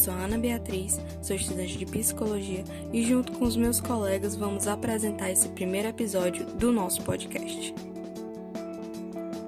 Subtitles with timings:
[0.00, 5.30] sou Ana Beatriz, sou estudante de psicologia e, junto com os meus colegas, vamos apresentar
[5.30, 7.74] esse primeiro episódio do nosso podcast.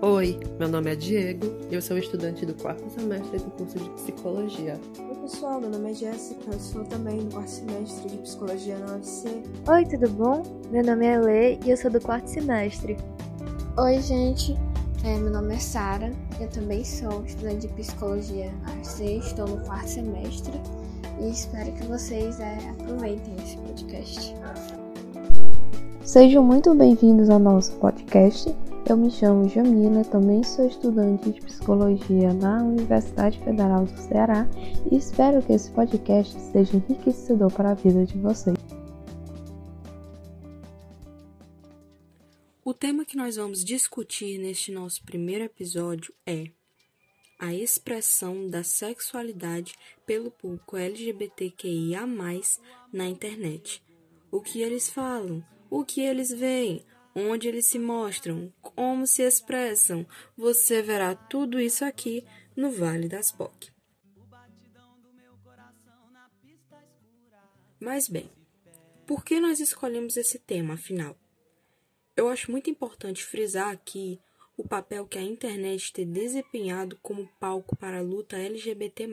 [0.03, 3.89] Oi, meu nome é Diego e eu sou estudante do quarto semestre do curso de
[3.91, 4.79] psicologia.
[4.99, 8.97] Oi, pessoal, meu nome é Jéssica, eu sou também do quarto semestre de psicologia na
[8.97, 9.43] UFC.
[9.67, 10.43] Oi, tudo bom?
[10.71, 12.99] Meu nome é Lê e eu sou do quarto semestre.
[13.79, 14.55] Oi, gente.
[15.05, 19.89] É, meu nome é Sara, eu também sou estudante de psicologia UFC, estou no quarto
[19.89, 20.53] semestre
[21.21, 24.33] e espero que vocês é, aproveitem esse podcast.
[26.05, 28.55] Sejam muito bem-vindos ao nosso podcast.
[28.89, 34.47] Eu me chamo Jamila, também sou estudante de psicologia na Universidade Federal do Ceará
[34.89, 38.62] e espero que esse podcast seja enriquecedor para a vida de vocês.
[42.65, 46.45] O tema que nós vamos discutir neste nosso primeiro episódio é
[47.37, 49.75] a expressão da sexualidade
[50.07, 52.03] pelo público LGBTQIA,
[52.93, 53.83] na internet.
[54.31, 60.07] O que eles falam, o que eles veem, onde eles se mostram, como se expressam.
[60.37, 62.25] Você verá tudo isso aqui
[62.55, 63.73] no Vale das POC.
[67.81, 68.31] Mas bem,
[69.05, 71.19] por que nós escolhemos esse tema, afinal?
[72.15, 74.21] Eu acho muito importante frisar aqui
[74.55, 79.09] o papel que a internet tem desempenhado como palco para a luta LGBT.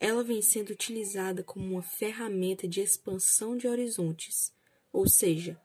[0.00, 4.52] Ela vem sendo utilizada como uma ferramenta de expansão de horizontes,
[4.92, 5.60] ou seja,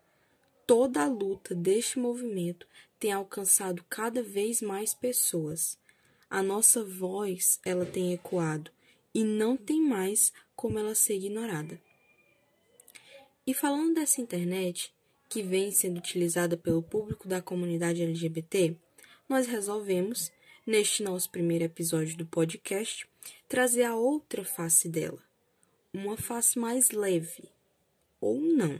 [0.68, 2.68] toda a luta deste movimento
[3.00, 5.79] tem alcançado cada vez mais pessoas.
[6.29, 8.72] A nossa voz, ela tem ecoado
[9.13, 11.81] e não tem mais como ela ser ignorada.
[13.46, 14.92] E falando dessa internet,
[15.33, 18.77] que vem sendo utilizada pelo público da comunidade LGBT,
[19.27, 20.31] nós resolvemos,
[20.63, 23.09] neste nosso primeiro episódio do podcast,
[23.49, 25.17] trazer a outra face dela,
[25.91, 27.49] uma face mais leve,
[28.22, 28.79] ou não.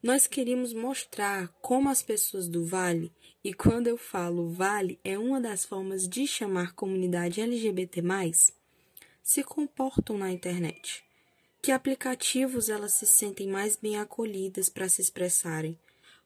[0.00, 3.12] Nós queríamos mostrar como as pessoas do Vale,
[3.42, 8.00] e quando eu falo Vale, é uma das formas de chamar comunidade LGBT,
[9.24, 11.09] se comportam na internet.
[11.62, 15.78] Que aplicativos elas se sentem mais bem acolhidas para se expressarem?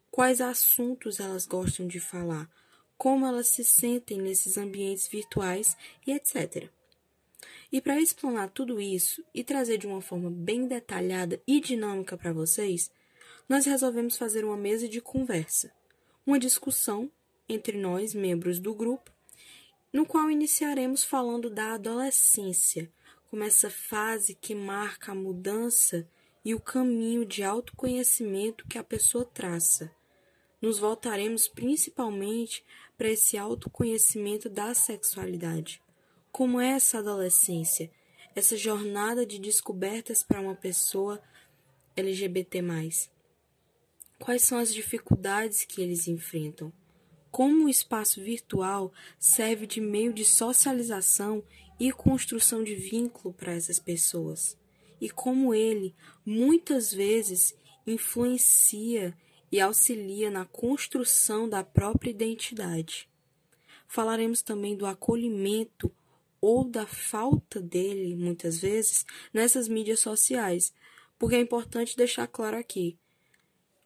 [0.09, 2.49] Quais assuntos elas gostam de falar?
[2.97, 6.71] Como elas se sentem nesses ambientes virtuais e etc.
[7.73, 12.33] E para explanar tudo isso e trazer de uma forma bem detalhada e dinâmica para
[12.33, 12.89] vocês,
[13.49, 15.73] nós resolvemos fazer uma mesa de conversa,
[16.25, 17.11] uma discussão
[17.49, 19.11] entre nós, membros do grupo,
[19.93, 22.89] no qual iniciaremos falando da adolescência
[23.34, 26.09] como essa fase que marca a mudança
[26.45, 29.91] e o caminho de autoconhecimento que a pessoa traça.
[30.62, 32.65] Nos voltaremos principalmente
[32.97, 35.83] para esse autoconhecimento da sexualidade.
[36.31, 37.91] Como é essa adolescência,
[38.37, 41.21] essa jornada de descobertas para uma pessoa
[41.97, 42.62] LGBT.
[44.21, 46.73] Quais são as dificuldades que eles enfrentam?
[47.33, 51.43] Como o espaço virtual serve de meio de socialização
[51.79, 54.57] e construção de vínculo para essas pessoas,
[55.01, 57.55] e como ele muitas vezes
[57.87, 59.17] influencia
[59.51, 63.09] e auxilia na construção da própria identidade.
[63.87, 65.93] Falaremos também do acolhimento
[66.41, 70.75] ou da falta dele, muitas vezes, nessas mídias sociais,
[71.19, 72.99] porque é importante deixar claro aqui: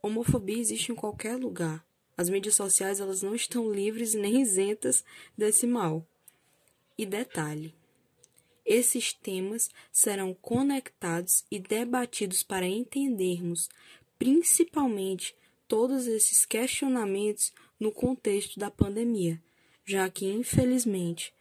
[0.03, 1.87] homofobia existe em qualquer lugar.
[2.17, 5.05] As mídias sociais elas não estão livres nem isentas
[5.37, 6.05] desse mal.
[6.99, 7.73] E detalhe:
[8.67, 13.71] esses temas serão conectados e debatidos para entendermos,
[14.19, 15.35] principalmente,
[15.67, 19.41] todos esses questionamentos no contexto da pandemia,
[19.87, 21.33] já que, infelizmente,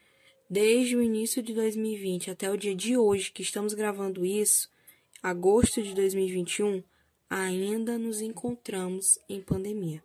[0.50, 4.70] desde o início de 2020 até o dia de hoje que estamos gravando isso,
[5.22, 6.82] agosto de 2021,
[7.30, 10.04] ainda nos encontramos em pandemia.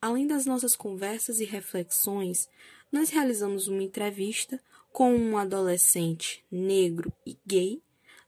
[0.00, 2.48] Além das nossas conversas e reflexões,
[2.90, 4.60] nós realizamos uma entrevista
[4.92, 7.82] com um adolescente negro e gay.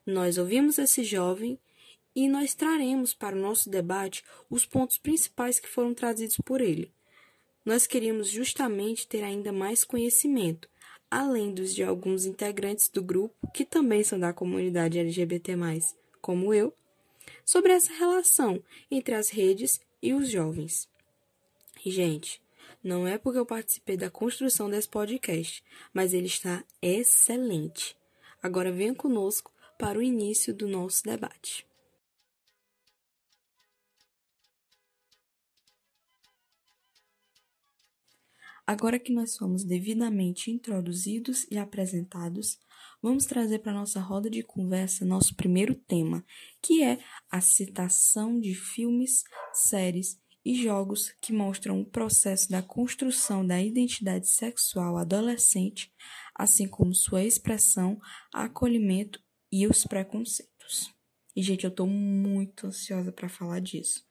[0.06, 1.58] Nós ouvimos esse jovem
[2.14, 6.92] e nós traremos para o nosso debate os pontos principais que foram trazidos por ele.
[7.64, 10.68] Nós queríamos justamente ter ainda mais conhecimento,
[11.10, 15.56] além dos de alguns integrantes do grupo que também são da comunidade LGBT,
[16.20, 16.74] como eu,
[17.44, 20.88] sobre essa relação entre as redes e os jovens.
[21.84, 22.42] Gente,
[22.82, 25.62] não é porque eu participei da construção desse podcast,
[25.92, 27.96] mas ele está excelente.
[28.42, 31.66] Agora venha conosco para o início do nosso debate.
[38.70, 42.56] Agora que nós fomos devidamente introduzidos e apresentados,
[43.02, 46.24] vamos trazer para nossa roda de conversa nosso primeiro tema,
[46.62, 53.46] que é a citação de filmes, séries e jogos que mostram o processo da construção
[53.46, 55.92] da identidade sexual adolescente,
[56.34, 58.00] assim como sua expressão,
[58.32, 59.20] acolhimento
[59.52, 60.92] e os preconceitos.
[61.37, 64.04] E, gente, eu tô muito ansiosa para falar disso.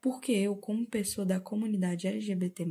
[0.00, 2.66] Porque eu, como pessoa da comunidade LGBT+,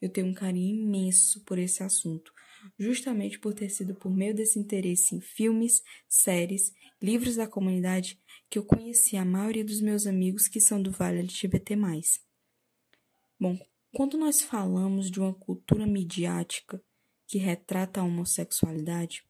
[0.00, 2.32] eu tenho um carinho imenso por esse assunto,
[2.78, 8.18] justamente por ter sido por meio desse interesse em filmes, séries, livros da comunidade
[8.50, 11.76] que eu conheci a maioria dos meus amigos que são do Vale LGBT+.
[13.40, 13.56] Bom,
[13.94, 16.82] quando nós falamos de uma cultura midiática
[17.24, 19.22] que retrata a homossexualidade,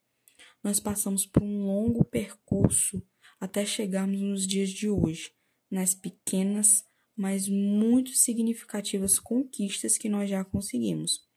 [0.64, 3.02] nós passamos por um longo percurso
[3.38, 5.32] até chegarmos nos dias de hoje,
[5.70, 11.28] nas pequenas, mas muito significativas conquistas que nós já conseguimos.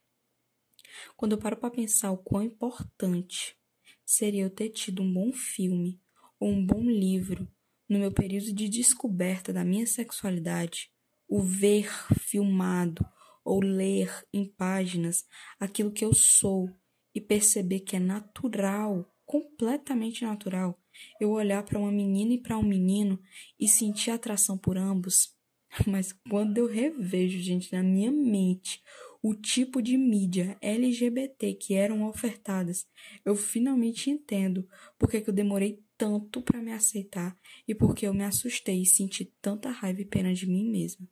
[1.17, 3.57] Quando eu paro para pensar o quão importante
[4.05, 5.99] seria eu ter tido um bom filme
[6.39, 7.45] ou um bom livro
[7.89, 10.89] no meu período de descoberta da minha sexualidade,
[11.31, 11.89] o ver
[12.19, 13.05] filmado
[13.41, 15.25] ou ler em páginas
[15.57, 16.69] aquilo que eu sou
[17.15, 20.77] e perceber que é natural, completamente natural,
[21.21, 23.17] eu olhar para uma menina e para um menino
[23.57, 25.33] e sentir atração por ambos.
[25.87, 28.83] Mas quando eu revejo, gente, na minha mente
[29.23, 32.85] o tipo de mídia LGBT que eram ofertadas,
[33.23, 34.67] eu finalmente entendo
[34.99, 39.23] porque que eu demorei tanto para me aceitar e porque eu me assustei e senti
[39.41, 41.07] tanta raiva e pena de mim mesma.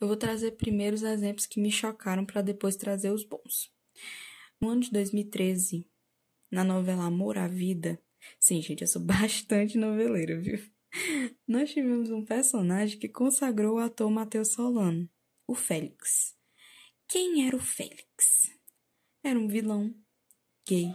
[0.00, 3.72] Eu vou trazer primeiro os exemplos que me chocaram para depois trazer os bons.
[4.60, 5.86] No ano de 2013,
[6.50, 8.00] na novela Amor à Vida,
[8.38, 10.58] sim, gente, eu sou bastante noveleira, viu?
[11.46, 15.08] Nós tivemos um personagem que consagrou o ator Matheus Solano,
[15.46, 16.36] o Félix.
[17.08, 18.50] Quem era o Félix?
[19.22, 19.94] Era um vilão
[20.66, 20.94] gay,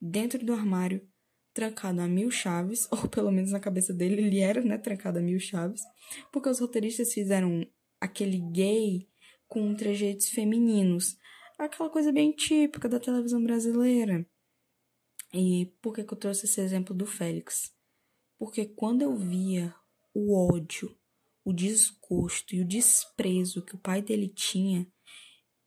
[0.00, 1.08] dentro do armário,
[1.54, 5.22] trancado a mil chaves, ou pelo menos na cabeça dele ele era, né, trancado a
[5.22, 5.82] mil chaves,
[6.32, 7.66] porque os roteiristas fizeram
[8.00, 9.08] aquele gay
[9.48, 11.16] com trejeitos femininos,
[11.58, 14.26] aquela coisa bem típica da televisão brasileira.
[15.32, 17.74] E por que, que eu trouxe esse exemplo do Félix?
[18.38, 19.74] Porque quando eu via
[20.14, 20.96] o ódio,
[21.44, 24.86] o desgosto e o desprezo que o pai dele tinha,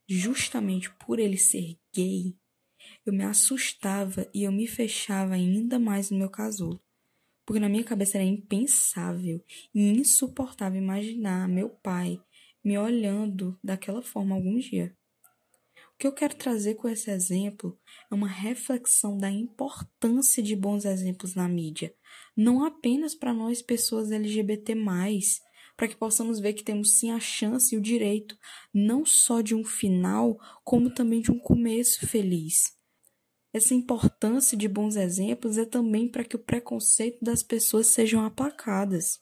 [0.08, 2.36] justamente por ele ser gay,
[3.04, 6.80] eu me assustava e eu me fechava ainda mais no meu casulo.
[7.50, 9.44] Porque na minha cabeça era impensável
[9.74, 12.22] e insuportável imaginar meu pai
[12.62, 14.96] me olhando daquela forma algum dia.
[15.92, 17.76] O que eu quero trazer com esse exemplo
[18.08, 21.92] é uma reflexão da importância de bons exemplos na mídia,
[22.36, 24.76] não apenas para nós pessoas LGBT+,
[25.76, 28.38] para que possamos ver que temos sim a chance e o direito
[28.72, 32.78] não só de um final, como também de um começo feliz.
[33.52, 39.20] Essa importância de bons exemplos é também para que o preconceito das pessoas sejam aplacadas.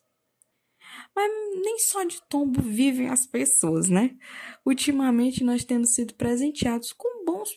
[1.14, 1.30] Mas
[1.62, 4.16] nem só de tombo vivem as pessoas, né?
[4.64, 7.56] Ultimamente nós temos sido presenteados com bons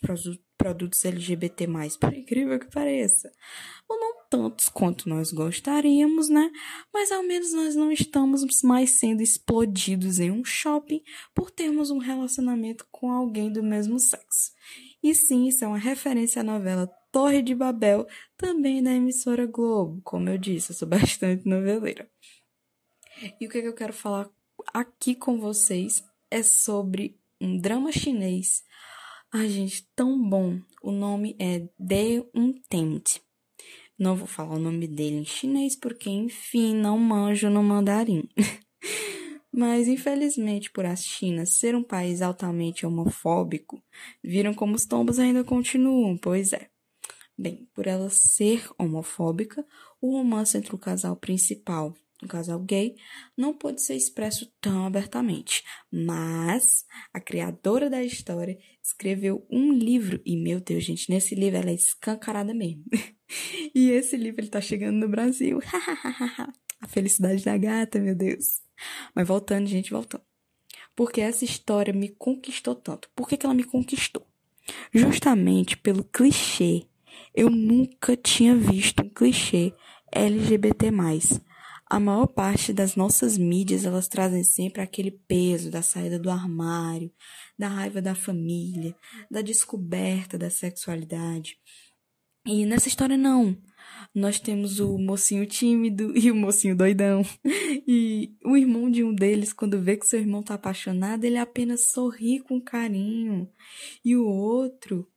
[0.57, 1.67] produtos LGBT,
[1.99, 3.31] por incrível que pareça.
[3.87, 6.51] Ou não tantos quanto nós gostaríamos, né?
[6.93, 11.01] Mas ao menos nós não estamos mais sendo explodidos em um shopping
[11.33, 14.51] por termos um relacionamento com alguém do mesmo sexo.
[15.03, 20.01] E sim, isso é uma referência à novela Torre de Babel, também da emissora Globo.
[20.03, 22.10] Como eu disse, eu sou bastante noveleira.
[23.39, 24.29] E o que, é que eu quero falar
[24.74, 28.63] aqui com vocês é sobre um drama chinês.
[29.34, 30.60] Ai, gente, tão bom.
[30.81, 32.24] O nome é De
[32.70, 33.22] Temte.
[33.98, 38.27] Não vou falar o nome dele em chinês porque, enfim, não manjo no mandarim.
[39.51, 43.84] Mas, infelizmente, por a China ser um país altamente homofóbico,
[44.24, 46.70] viram como os tombos ainda continuam, pois é.
[47.38, 49.65] Bem, por ela ser homofóbica,
[50.00, 51.93] o romance entre o casal principal
[52.24, 52.96] um casal gay,
[53.36, 55.63] não pôde ser expresso tão abertamente.
[55.91, 61.72] Mas a criadora da história escreveu um livro, e meu Deus, gente, nesse livro ela
[61.72, 62.84] é escancarada mesmo.
[63.74, 65.60] e esse livro ele tá chegando no Brasil.
[66.81, 68.61] a felicidade da gata, meu Deus.
[69.15, 70.23] Mas voltando, gente, voltando.
[70.95, 73.09] Porque essa história me conquistou tanto.
[73.15, 74.27] Por que, que ela me conquistou?
[74.93, 76.85] Justamente pelo clichê.
[77.33, 79.73] Eu nunca tinha visto um clichê
[80.11, 80.91] LGBT
[81.91, 87.11] a maior parte das nossas mídias, elas trazem sempre aquele peso da saída do armário,
[87.59, 88.95] da raiva da família,
[89.29, 91.57] da descoberta da sexualidade.
[92.45, 93.57] E nessa história não.
[94.13, 97.23] Nós temos o mocinho tímido e o mocinho doidão.
[97.88, 101.91] E o irmão de um deles, quando vê que seu irmão tá apaixonado, ele apenas
[101.91, 103.50] sorri com carinho.
[104.03, 105.07] E o outro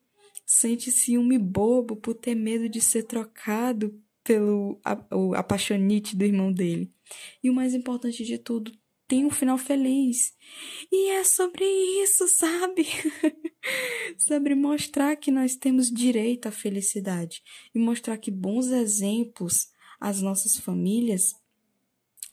[0.46, 4.80] sente ciúme bobo por ter medo de ser trocado pelo
[5.12, 6.90] o apaixonite do irmão dele.
[7.42, 8.72] E o mais importante de tudo,
[9.14, 10.34] tem um final feliz.
[10.90, 11.64] E é sobre
[12.02, 12.84] isso, sabe?
[14.18, 17.40] sobre mostrar que nós temos direito à felicidade
[17.72, 19.68] e mostrar que bons exemplos
[20.00, 21.32] às nossas famílias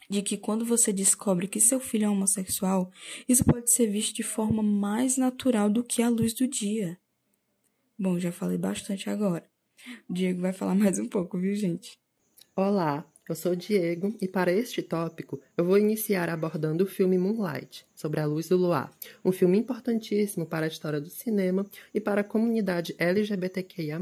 [0.09, 2.91] de que quando você descobre que seu filho é homossexual,
[3.29, 6.99] isso pode ser visto de forma mais natural do que a luz do dia.
[7.97, 9.47] Bom, já falei bastante agora.
[10.09, 11.99] O Diego vai falar mais um pouco, viu, gente?
[12.55, 17.87] Olá, eu sou Diego e para este tópico eu vou iniciar abordando o filme Moonlight,
[17.95, 18.91] sobre a luz do luar,
[19.23, 23.99] um filme importantíssimo para a história do cinema e para a comunidade LGBTQIA+,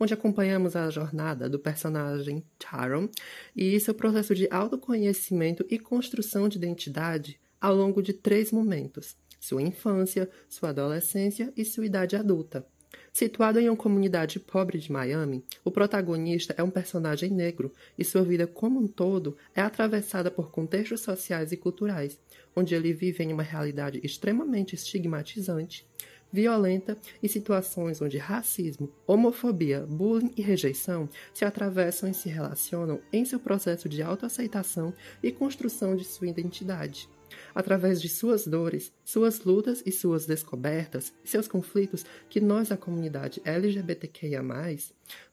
[0.00, 3.08] onde acompanhamos a jornada do personagem Taron
[3.54, 9.62] e seu processo de autoconhecimento e construção de identidade ao longo de três momentos: sua
[9.62, 12.66] infância, sua adolescência e sua idade adulta.
[13.12, 18.22] Situado em uma comunidade pobre de Miami, o protagonista é um personagem negro e sua
[18.22, 22.18] vida como um todo é atravessada por contextos sociais e culturais,
[22.54, 25.84] onde ele vive em uma realidade extremamente estigmatizante,
[26.32, 33.24] violenta e situações onde racismo, homofobia, bullying e rejeição se atravessam e se relacionam em
[33.24, 37.08] seu processo de autoaceitação e construção de sua identidade.
[37.54, 43.40] Através de suas dores, suas lutas e suas descobertas, seus conflitos, que nós, da comunidade
[43.44, 44.42] LGBTQIA,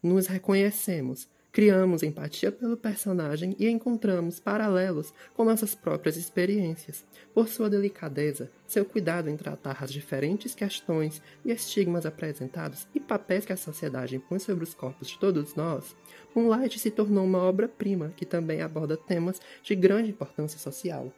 [0.01, 7.03] nos reconhecemos, criamos empatia pelo personagem e encontramos paralelos com nossas próprias experiências.
[7.33, 13.43] Por sua delicadeza, seu cuidado em tratar as diferentes questões e estigmas apresentados e papéis
[13.43, 15.95] que a sociedade impõe sobre os corpos de todos nós,
[16.35, 21.11] Moonlight se tornou uma obra-prima que também aborda temas de grande importância social.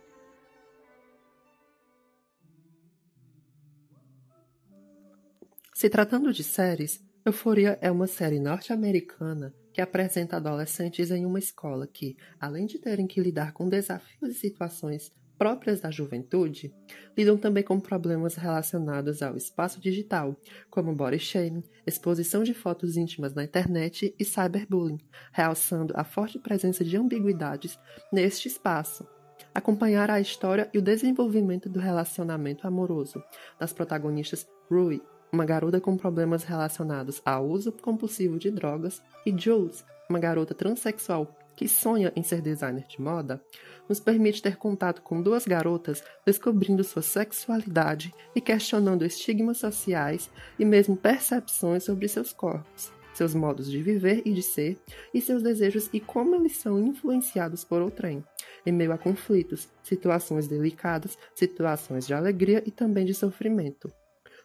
[5.74, 11.88] Se tratando de séries, Euphoria é uma série norte-americana que apresenta adolescentes em uma escola
[11.88, 16.76] que, além de terem que lidar com desafios e situações próprias da juventude,
[17.18, 20.36] lidam também com problemas relacionados ao espaço digital,
[20.70, 25.00] como body shaming, exposição de fotos íntimas na internet e cyberbullying,
[25.32, 27.80] realçando a forte presença de ambiguidades
[28.12, 29.08] neste espaço.
[29.56, 33.24] Acompanhar a história e o desenvolvimento do relacionamento amoroso
[33.58, 39.86] das protagonistas Rui uma garota com problemas relacionados ao uso compulsivo de drogas, e Jules,
[40.10, 43.44] uma garota transexual que sonha em ser designer de moda,
[43.90, 50.64] nos permite ter contato com duas garotas descobrindo sua sexualidade e questionando estigmas sociais e
[50.64, 54.80] mesmo percepções sobre seus corpos, seus modos de viver e de ser,
[55.14, 58.24] e seus desejos e como eles são influenciados por outrem,
[58.66, 63.92] em meio a conflitos, situações delicadas, situações de alegria e também de sofrimento.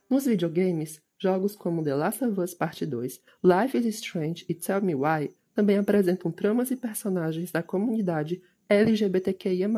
[0.09, 4.83] Nos videogames, jogos como The Last of Us Part 2, Life is Strange e Tell
[4.83, 9.69] Me Why também apresentam tramas e personagens da comunidade LGBTQIA+.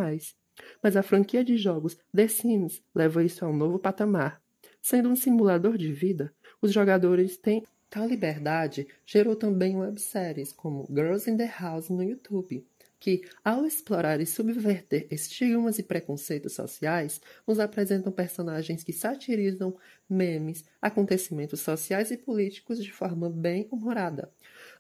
[0.83, 4.43] Mas a franquia de jogos The Sims leva isso a um novo patamar.
[4.83, 11.31] Sendo um simulador de vida, os jogadores têm tal liberdade gerou também webséries como Girls
[11.31, 12.67] in the House no YouTube,
[12.99, 19.77] que, ao explorar e subverter estigmas e preconceitos sociais, nos apresentam personagens que satirizam
[20.09, 24.31] memes, acontecimentos sociais e políticos de forma bem humorada,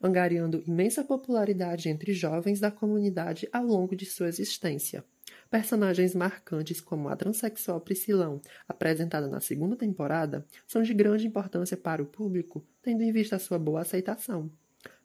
[0.02, 5.04] angariando imensa popularidade entre jovens da comunidade ao longo de sua existência.
[5.50, 12.02] Personagens marcantes como a transexual Priscilão, apresentada na segunda temporada, são de grande importância para
[12.02, 14.50] o público, tendo em vista sua boa aceitação.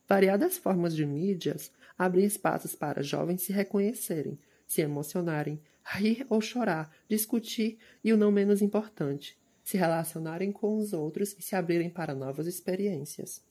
[0.08, 6.92] Variadas formas de mídias abrem espaços para jovens se reconhecerem, se emocionarem, rir ou chorar,
[7.08, 12.16] discutir e, o não menos importante, se relacionarem com os outros e se abrirem para
[12.16, 13.46] novas experiências.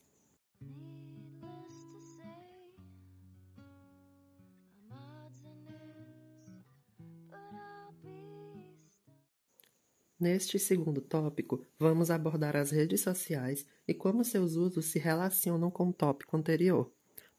[10.19, 15.87] Neste segundo tópico, vamos abordar as redes sociais e como seus usos se relacionam com
[15.87, 16.91] o tópico anterior.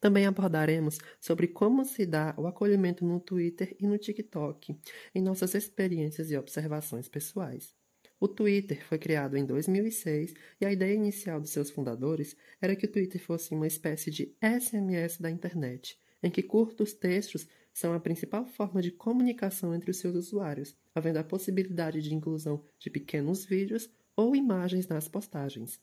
[0.02, 4.76] Também abordaremos sobre como se dá o acolhimento no Twitter e no TikTok
[5.14, 7.72] em nossas experiências e observações pessoais.
[8.18, 12.84] O Twitter foi criado em 2006 e a ideia inicial dos seus fundadores era que
[12.84, 18.00] o Twitter fosse uma espécie de SMS da internet, em que curtos textos são a
[18.00, 23.44] principal forma de comunicação entre os seus usuários, havendo a possibilidade de inclusão de pequenos
[23.44, 25.80] vídeos ou imagens nas postagens.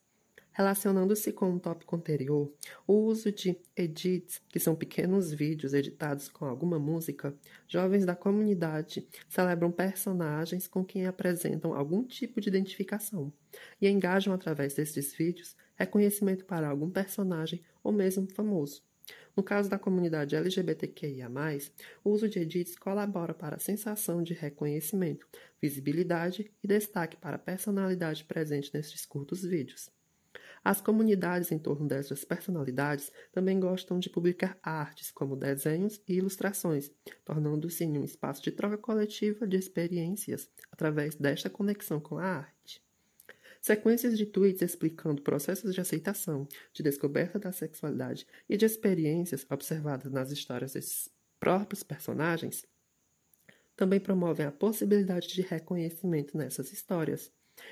[0.60, 2.52] Relacionando-se com o tópico anterior,
[2.86, 7.34] o uso de edits, que são pequenos vídeos editados com alguma música,
[7.66, 13.32] jovens da comunidade celebram personagens com quem apresentam algum tipo de identificação
[13.80, 18.84] e engajam através desses vídeos reconhecimento para algum personagem ou mesmo famoso.
[19.38, 21.32] No caso da comunidade LGBTQIA,
[22.04, 25.26] o uso de edits colabora para a sensação de reconhecimento,
[25.62, 29.90] visibilidade e destaque para a personalidade presente nesses curtos vídeos.
[30.64, 36.92] As comunidades em torno dessas personalidades também gostam de publicar artes, como desenhos e ilustrações,
[37.24, 42.84] tornando-se um espaço de troca coletiva de experiências através desta conexão com a arte.
[43.62, 50.12] Sequências de tweets explicando processos de aceitação, de descoberta da sexualidade e de experiências observadas
[50.12, 52.66] nas histórias desses próprios personagens
[53.80, 57.32] também promovem a possibilidade de reconhecimento nessas histórias,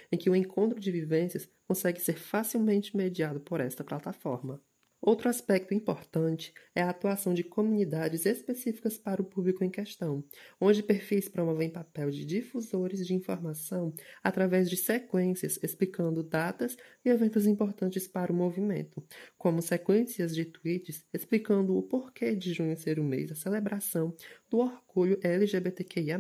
[0.09, 4.61] em que o encontro de vivências consegue ser facilmente mediado por esta plataforma.
[4.99, 10.23] Outro aspecto importante é a atuação de comunidades específicas para o público em questão,
[10.59, 13.93] onde perfis promovem papel de difusores de informação
[14.23, 19.03] através de sequências explicando datas e eventos importantes para o movimento,
[19.37, 24.15] como sequências de tweets explicando o porquê de junho ser o mês da celebração
[24.49, 26.19] do orgulho LGBTQIA,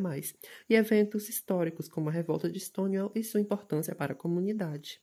[0.69, 5.01] e eventos históricos como a revolta de Stonewall e sua importância para a comunidade.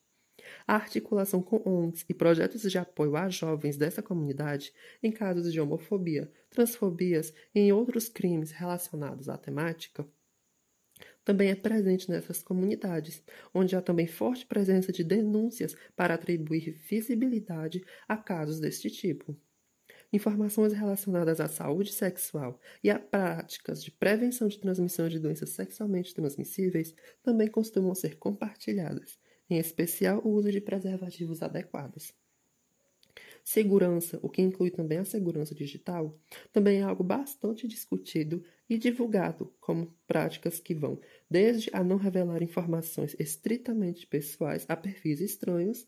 [0.67, 4.73] A articulação com ONGs e projetos de apoio a jovens dessa comunidade
[5.03, 10.07] em casos de homofobia, transfobias e em outros crimes relacionados à temática
[11.25, 13.23] também é presente nessas comunidades,
[13.53, 19.35] onde há também forte presença de denúncias para atribuir visibilidade a casos deste tipo.
[20.12, 26.14] Informações relacionadas à saúde sexual e a práticas de prevenção de transmissão de doenças sexualmente
[26.14, 29.18] transmissíveis também costumam ser compartilhadas,
[29.55, 32.12] em especial o uso de preservativos adequados.
[33.45, 36.19] Segurança, o que inclui também a segurança digital,
[36.53, 42.43] também é algo bastante discutido e divulgado como práticas que vão desde a não revelar
[42.43, 45.87] informações estritamente pessoais a perfis estranhos,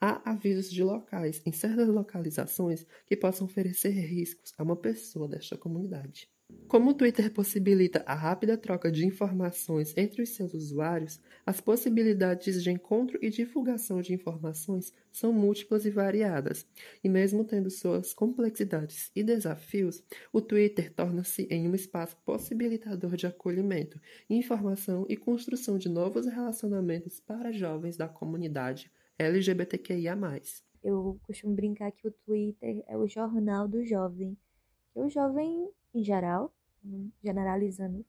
[0.00, 5.56] a avisos de locais em certas localizações que possam oferecer riscos a uma pessoa desta
[5.56, 6.28] comunidade.
[6.70, 12.62] Como o Twitter possibilita a rápida troca de informações entre os seus usuários, as possibilidades
[12.62, 16.64] de encontro e divulgação de informações são múltiplas e variadas,
[17.02, 20.00] e mesmo tendo suas complexidades e desafios,
[20.32, 27.18] o Twitter torna-se em um espaço possibilitador de acolhimento, informação e construção de novos relacionamentos
[27.18, 30.16] para jovens da comunidade LGBTQIA.
[30.84, 34.38] Eu costumo brincar que o Twitter é o jornal do jovem,
[34.94, 36.52] o jovem em geral,
[37.22, 38.04] generalizando,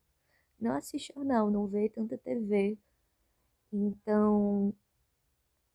[0.59, 2.77] não assiste jornal, não vê tanta TV.
[3.73, 4.73] Então,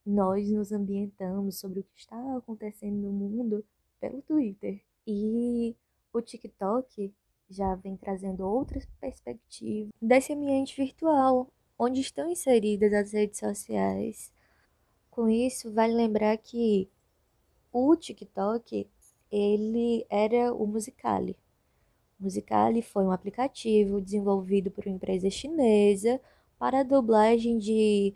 [0.05, 3.64] nós nos ambientamos sobre o que está acontecendo no mundo
[3.99, 4.81] pelo Twitter.
[5.07, 5.75] E
[6.12, 7.12] o TikTok
[7.51, 14.33] já vem trazendo outras perspectivas desse ambiente virtual, onde estão inseridas as redes sociais.
[15.11, 16.88] Com isso, vale lembrar que
[17.73, 18.88] o TikTok,
[19.31, 21.37] ele era o Musicali.
[22.18, 26.20] Musicali foi um aplicativo desenvolvido por uma empresa chinesa
[26.59, 28.14] para a dublagem de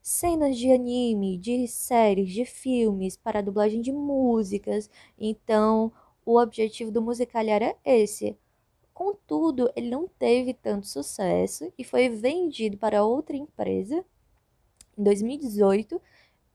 [0.00, 4.90] cenas de anime, de séries, de filmes, para a dublagem de músicas.
[5.18, 5.92] Então,
[6.24, 8.36] o objetivo do Musicali era esse.
[8.92, 14.04] Contudo, ele não teve tanto sucesso e foi vendido para outra empresa
[14.96, 16.00] em 2018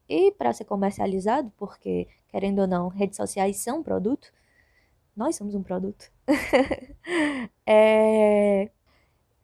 [0.08, 4.32] e para ser comercializado, porque querendo ou não, redes sociais são produto,
[5.18, 6.12] nós somos um produto.
[7.66, 8.70] é,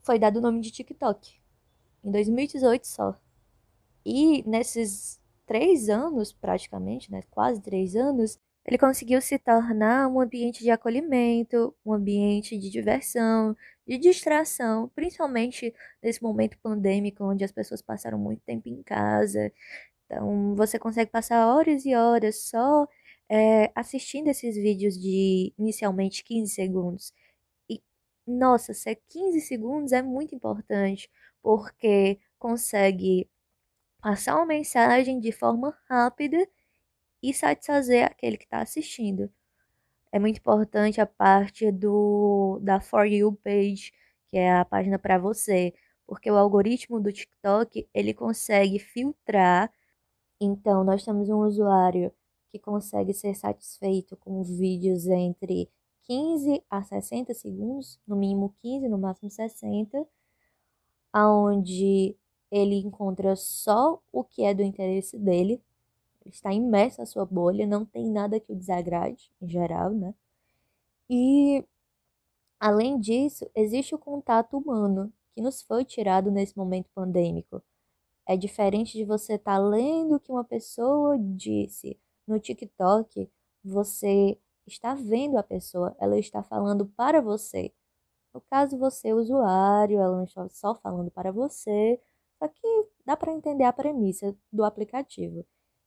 [0.04, 1.34] foi dado o nome de TikTok.
[2.04, 3.20] Em 2018 só.
[4.06, 10.64] E nesses três anos, praticamente, né, quase três anos, ele conseguiu se tornar um ambiente
[10.64, 13.56] de acolhimento, um ambiente de diversão,
[13.86, 19.52] de distração, principalmente nesse momento pandêmico, onde as pessoas passaram muito tempo em casa.
[20.06, 22.88] Então, você consegue passar horas e horas só
[23.34, 27.14] é, assistindo esses vídeos de inicialmente 15 segundos.
[27.70, 27.82] E,
[28.28, 31.10] nossa, ser 15 segundos é muito importante,
[31.42, 33.28] porque consegue
[34.02, 36.48] passar uma mensagem de forma rápida
[37.24, 39.32] e satisfazer aquele que está assistindo.
[40.12, 43.94] É muito importante a parte do da For You page,
[44.28, 45.74] que é a página para você,
[46.08, 49.72] porque o algoritmo do TikTok ele consegue filtrar.
[50.42, 52.14] Então, nós temos um usuário
[52.54, 55.68] que consegue ser satisfeito com vídeos entre
[56.04, 60.08] 15 a 60 segundos, no mínimo 15, no máximo 60,
[61.12, 62.16] aonde
[62.52, 65.64] ele encontra só o que é do interesse dele.
[66.24, 70.14] Ele está imerso na sua bolha, não tem nada que o desagrade, em geral, né?
[71.10, 71.66] E,
[72.60, 77.64] além disso, existe o contato humano, que nos foi tirado nesse momento pandêmico.
[78.28, 83.30] É diferente de você estar tá lendo o que uma pessoa disse no TikTok,
[83.64, 87.74] você está vendo a pessoa, ela está falando para você.
[88.34, 92.00] No caso, você é usuário, ela não está só falando para você,
[92.40, 95.46] só que dá para entender a premissa do aplicativo.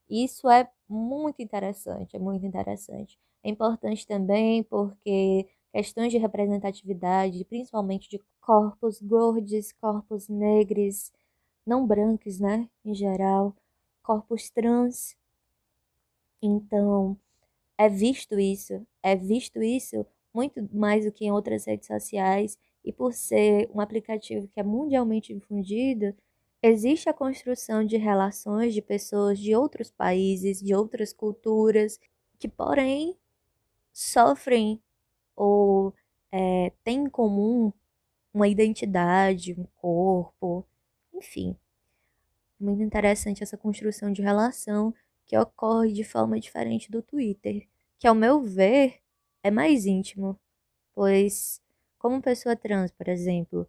[0.09, 3.18] Isso é muito interessante, é muito interessante.
[3.42, 11.12] É importante também porque questões de representatividade, principalmente de corpos gordos, corpos negros,
[11.66, 13.55] não brancos, né, em geral,
[14.03, 15.16] corpos trans.
[16.42, 17.16] Então,
[17.79, 22.92] é visto isso, é visto isso muito mais do que em outras redes sociais e
[22.92, 26.14] por ser um aplicativo que é mundialmente difundido,
[26.62, 31.99] existe a construção de relações de pessoas de outros países, de outras culturas,
[32.38, 33.16] que porém
[33.92, 34.81] sofrem
[35.37, 35.94] ou
[36.33, 37.72] é, têm em comum
[38.35, 40.66] uma identidade, um corpo,
[41.14, 41.57] enfim.
[42.61, 44.94] Muito interessante essa construção de relação
[45.26, 49.00] que ocorre de forma diferente do Twitter, que ao meu ver
[49.42, 50.38] é mais íntimo,
[50.94, 51.60] pois
[51.98, 53.68] como pessoa trans, por exemplo,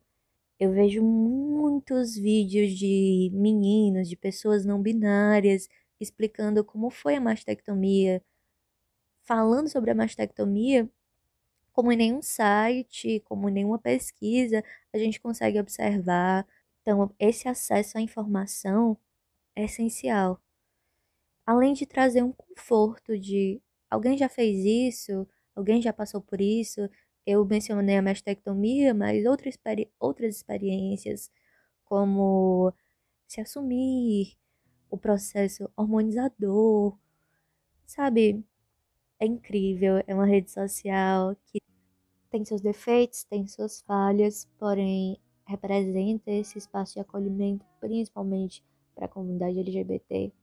[0.59, 8.23] eu vejo muitos vídeos de meninos, de pessoas não binárias, explicando como foi a mastectomia,
[9.23, 10.89] falando sobre a mastectomia,
[11.73, 16.47] como em nenhum site, como em nenhuma pesquisa, a gente consegue observar.
[16.81, 18.97] Então, esse acesso à informação
[19.55, 20.41] é essencial.
[21.47, 26.81] Além de trazer um conforto de alguém já fez isso, alguém já passou por isso,
[27.25, 31.31] eu mencionei a mastectomia, mas outras, experi outras experiências,
[31.85, 32.73] como
[33.27, 34.37] se assumir,
[34.91, 36.97] o processo hormonizador,
[37.85, 38.45] sabe?
[39.19, 41.59] É incrível, é uma rede social que
[42.31, 48.63] tem seus defeitos, tem suas falhas, porém representa esse espaço de acolhimento, principalmente
[48.95, 50.33] para a comunidade LGBT.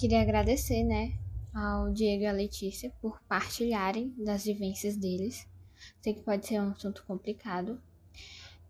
[0.00, 1.12] Queria agradecer, né,
[1.54, 5.46] ao Diego e à Letícia por partilharem das vivências deles.
[6.00, 7.78] Sei que pode ser um assunto complicado.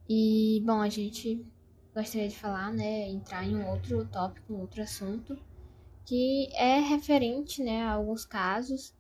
[0.09, 1.47] E, bom, a gente
[1.95, 5.39] gostaria de falar, né, entrar em um outro tópico, um outro assunto,
[6.05, 8.93] que é referente, né, a alguns casos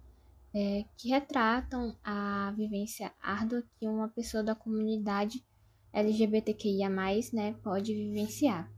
[0.54, 5.44] é, que retratam a vivência árdua que uma pessoa da comunidade
[5.92, 6.88] LGBTQIA+,
[7.32, 8.72] né, pode vivenciar.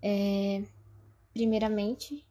[0.00, 0.64] É,
[1.34, 2.26] primeiramente,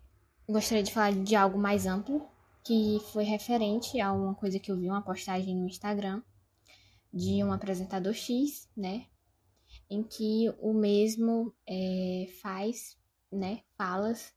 [0.51, 2.27] gostaria de falar de algo mais amplo,
[2.63, 6.21] que foi referente a uma coisa que eu vi, uma postagem no Instagram
[7.13, 9.07] de um apresentador X, né?
[9.89, 12.97] Em que o mesmo é, faz,
[13.31, 14.33] né, falas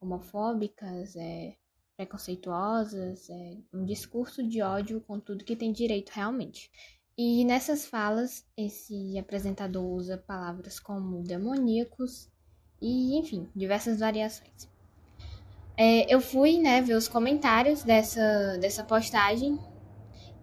[0.00, 1.56] homofóbicas, é,
[1.96, 6.70] preconceituosas, é, um discurso de ódio com tudo que tem direito realmente.
[7.16, 12.28] E nessas falas, esse apresentador usa palavras como demoníacos
[12.80, 14.73] e, enfim, diversas variações.
[15.76, 19.58] É, eu fui, né, ver os comentários dessa, dessa postagem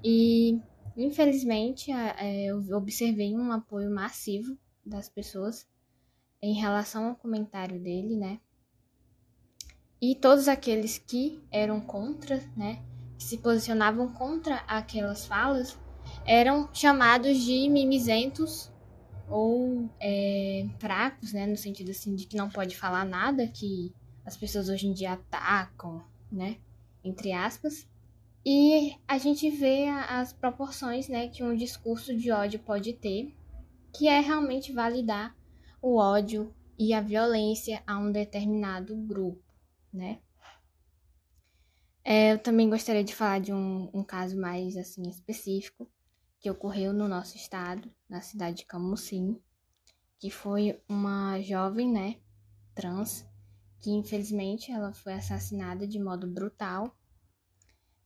[0.04, 0.60] e,
[0.98, 5.66] infelizmente, é, eu observei um apoio massivo das pessoas
[6.42, 8.40] em relação ao comentário dele, né?
[10.02, 12.84] E todos aqueles que eram contra, né,
[13.18, 15.78] que se posicionavam contra aquelas falas,
[16.26, 18.72] eram chamados de mimizentos
[19.30, 23.94] ou é, fracos, né, no sentido assim de que não pode falar nada, que
[24.26, 26.58] as pessoas hoje em dia atacam, né?
[27.04, 27.88] Entre aspas.
[28.46, 33.36] E a gente vê as proporções, né, que um discurso de ódio pode ter,
[33.94, 35.36] que é realmente validar
[35.82, 39.44] o ódio e a violência a um determinado grupo,
[39.94, 40.20] né?
[42.04, 45.88] É, eu também gostaria de falar de um, um caso mais assim específico
[46.40, 49.40] que ocorreu no nosso estado, na cidade de Camusim,
[50.18, 52.18] que foi uma jovem, né,
[52.74, 53.28] trans,
[53.82, 56.96] que infelizmente ela foi assassinada de modo brutal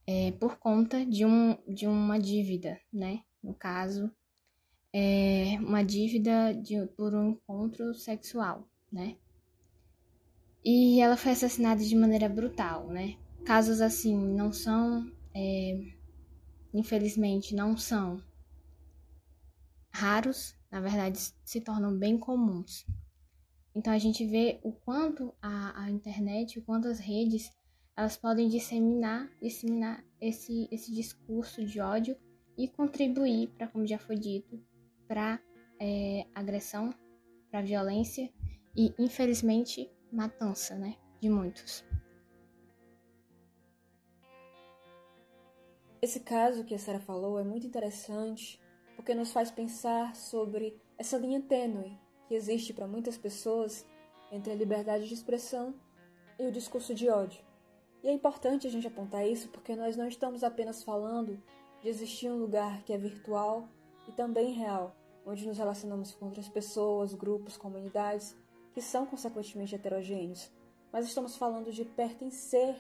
[0.08, 3.24] é, por conta de, um, de uma dívida, né?
[3.44, 4.10] No caso,
[4.94, 9.18] é uma dívida de, por um encontro sexual, né?
[10.64, 13.18] E ela foi assassinada de maneira brutal, né?
[13.44, 15.92] Casos assim não são, é,
[16.74, 18.22] infelizmente, não são
[19.92, 22.86] raros, na verdade se tornam bem comuns.
[23.76, 27.52] Então a gente vê o quanto a, a internet, o quanto as redes,
[27.98, 32.16] elas podem disseminar, disseminar esse, esse discurso de ódio
[32.58, 34.64] e contribuir para, como já foi dito,
[35.10, 35.42] para
[35.78, 36.94] é, agressão,
[37.52, 38.32] para violência
[38.74, 41.84] e, infelizmente, matança, né, de muitos.
[46.02, 48.58] Esse caso que a Sara falou é muito interessante
[48.96, 53.86] porque nos faz pensar sobre essa linha tênue que existe para muitas pessoas
[54.32, 55.74] entre a liberdade de expressão
[56.40, 57.44] e o discurso de ódio.
[58.04, 61.42] E é importante a gente apontar isso porque nós não estamos apenas falando
[61.82, 63.68] de existir um lugar que é virtual
[64.08, 68.36] e também real, onde nos relacionamos com outras pessoas, grupos, comunidades
[68.74, 70.52] que são consequentemente heterogêneos,
[70.92, 72.76] mas estamos falando de pertencer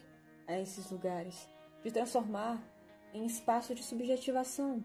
[0.45, 1.47] a esses lugares,
[1.83, 2.61] de transformar
[3.13, 4.83] em espaço de subjetivação.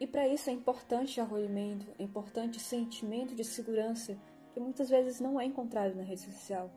[0.00, 4.18] E para isso é importante acolhimento, é importante sentimento de segurança
[4.52, 6.70] que muitas vezes não é encontrado na rede social.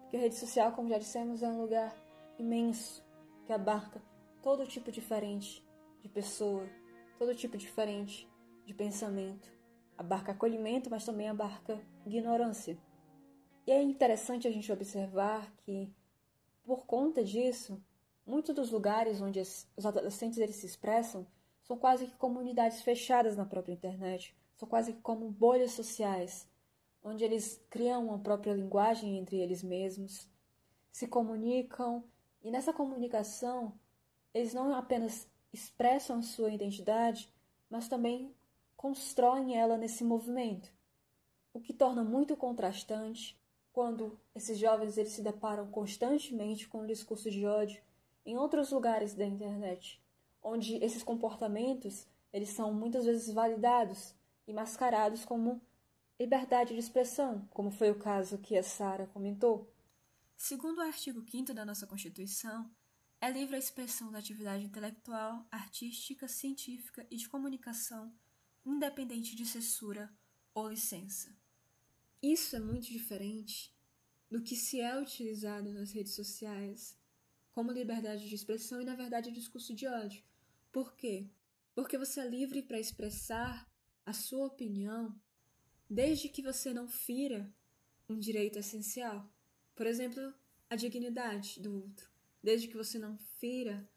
[0.00, 1.94] Porque a rede social, como já dissemos, é um lugar
[2.38, 3.04] imenso
[3.44, 4.00] que abarca
[4.42, 5.66] todo tipo diferente
[6.02, 6.66] de pessoa,
[7.18, 8.28] todo tipo diferente
[8.64, 9.50] de pensamento.
[9.96, 12.78] Abarca acolhimento, mas também abarca ignorância.
[13.66, 15.92] E é interessante a gente observar que,
[16.64, 17.82] por conta disso,
[18.24, 21.26] muitos dos lugares onde os adolescentes eles se expressam
[21.68, 26.48] são quase que comunidades fechadas na própria internet, são quase que como bolhas sociais,
[27.04, 30.26] onde eles criam uma própria linguagem entre eles mesmos,
[30.90, 32.02] se comunicam
[32.42, 33.78] e nessa comunicação
[34.32, 37.30] eles não apenas expressam sua identidade,
[37.68, 38.34] mas também
[38.74, 40.72] constroem ela nesse movimento,
[41.52, 43.38] o que torna muito contrastante
[43.72, 47.82] quando esses jovens eles se deparam constantemente com um discurso de ódio
[48.24, 50.02] em outros lugares da internet,
[50.48, 54.14] onde esses comportamentos eles são muitas vezes validados
[54.46, 55.62] e mascarados como
[56.18, 59.72] liberdade de expressão, como foi o caso que a Sara comentou.
[60.36, 62.70] Segundo o artigo 5 da nossa Constituição,
[63.20, 68.12] é livre a expressão da atividade intelectual, artística, científica e de comunicação,
[68.64, 70.12] independente de censura
[70.54, 71.36] ou licença.
[72.22, 73.74] Isso é muito diferente
[74.30, 76.96] do que se é utilizado nas redes sociais
[77.52, 80.22] como liberdade de expressão e, na verdade, discurso de ódio.
[80.78, 81.26] Por quê?
[81.74, 83.68] Porque você é livre para expressar
[84.06, 85.12] a sua opinião
[85.90, 87.52] desde que você não fira
[88.08, 89.28] um direito essencial.
[89.74, 90.32] Por exemplo,
[90.70, 92.08] a dignidade do outro.
[92.40, 93.90] Desde que você não fira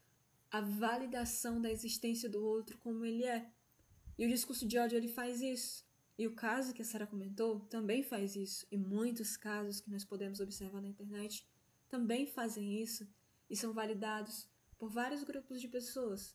[0.50, 3.48] a validação da existência do outro como ele é.
[4.18, 5.86] E o discurso de ódio ele faz isso.
[6.18, 10.04] E o caso que a Sara comentou também faz isso, e muitos casos que nós
[10.04, 11.46] podemos observar na internet
[11.88, 13.06] também fazem isso
[13.48, 14.48] e são validados
[14.80, 16.34] por vários grupos de pessoas,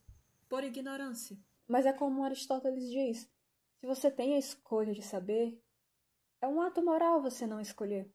[0.49, 1.37] por ignorância.
[1.67, 3.29] Mas é como Aristóteles diz:
[3.79, 5.61] se você tem a escolha de saber,
[6.41, 8.11] é um ato moral você não escolher.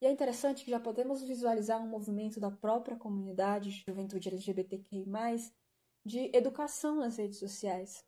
[0.00, 5.04] E é interessante que já podemos visualizar um movimento da própria comunidade de juventude LGBTQI,
[6.04, 8.04] de educação nas redes sociais.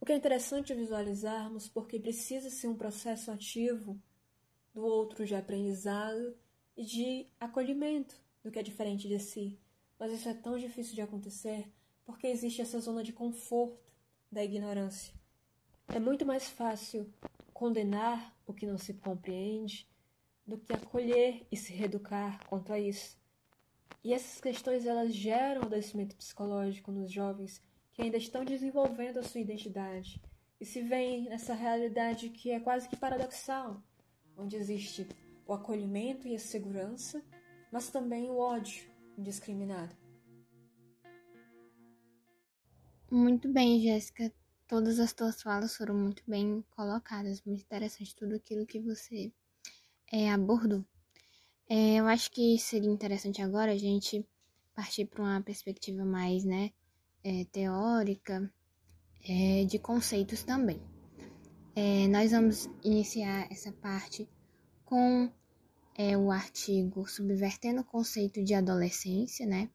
[0.00, 3.98] O que é interessante visualizarmos porque precisa ser um processo ativo
[4.74, 6.36] do outro de aprendizado
[6.76, 9.58] e de acolhimento do que é diferente de si.
[9.98, 11.72] Mas isso é tão difícil de acontecer
[12.04, 13.78] porque existe essa zona de conforto
[14.30, 15.14] da ignorância.
[15.88, 17.12] É muito mais fácil
[17.52, 19.88] condenar o que não se compreende
[20.46, 23.16] do que acolher e se reeducar quanto a isso.
[24.02, 27.62] E essas questões elas geram adoecimento psicológico nos jovens
[27.92, 30.20] que ainda estão desenvolvendo a sua identidade
[30.60, 33.82] e se veem nessa realidade que é quase que paradoxal,
[34.36, 35.06] onde existe
[35.46, 37.22] o acolhimento e a segurança,
[37.70, 40.03] mas também o ódio indiscriminado.
[43.14, 44.32] Muito bem, Jéssica.
[44.66, 49.32] Todas as tuas falas foram muito bem colocadas, muito interessante tudo aquilo que você
[50.10, 50.84] é, abordou.
[51.68, 54.26] É, eu acho que seria interessante agora a gente
[54.74, 56.72] partir para uma perspectiva mais, né,
[57.22, 58.52] é, teórica,
[59.22, 60.82] é, de conceitos também.
[61.76, 64.28] É, nós vamos iniciar essa parte
[64.84, 65.32] com
[65.96, 69.70] é, o artigo Subvertendo o Conceito de Adolescência, né,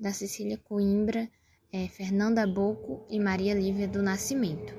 [0.00, 1.30] da Cecília Coimbra,
[1.72, 4.74] é, Fernanda Boco e Maria Lívia do Nascimento.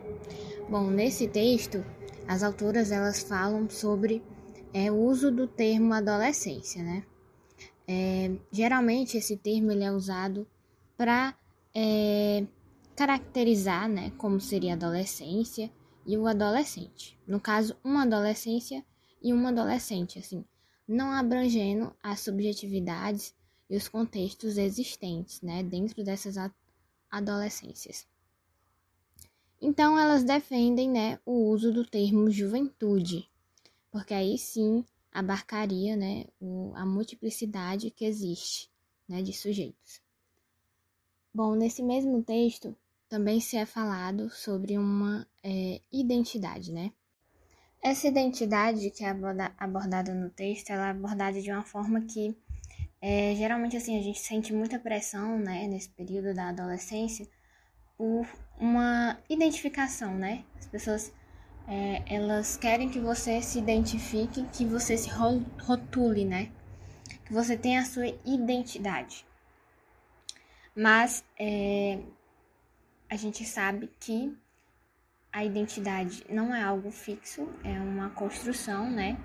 [0.69, 1.84] Bom, nesse texto,
[2.28, 4.23] as autoras elas falam sobre
[4.73, 7.04] é, o uso do termo adolescência, né?
[7.88, 10.47] É, geralmente esse termo ele é usado
[10.95, 11.36] para
[11.73, 12.45] é,
[12.95, 15.71] caracterizar né, como seria a adolescência
[16.06, 17.17] e o adolescente.
[17.25, 18.86] No caso, uma adolescência
[19.23, 20.45] e uma adolescente, assim,
[20.88, 23.34] não abrangendo as subjetividades
[23.69, 26.38] e os contextos existentes né, dentro dessas
[27.10, 28.08] adolescências.
[29.62, 33.30] Então, elas defendem né, o uso do termo juventude,
[33.91, 38.69] porque aí sim abarcaria né, o, a multiplicidade que existe
[39.08, 40.02] né, de sujeitos.
[41.34, 42.76] Bom, nesse mesmo texto
[43.10, 46.91] também se é falado sobre uma é, identidade, né?
[47.82, 49.10] Essa identidade que é
[49.58, 52.38] abordada no texto, ela é abordada de uma forma que
[53.01, 57.27] é, geralmente assim a gente sente muita pressão, né, nesse período da adolescência,
[57.97, 60.43] por uma identificação, né?
[60.57, 61.13] As pessoas
[61.67, 66.51] é, elas querem que você se identifique, que você se rotule, né?
[67.25, 69.25] Que você tenha a sua identidade.
[70.75, 71.99] Mas é,
[73.09, 74.35] a gente sabe que
[75.31, 79.17] a identidade não é algo fixo, é uma construção, né?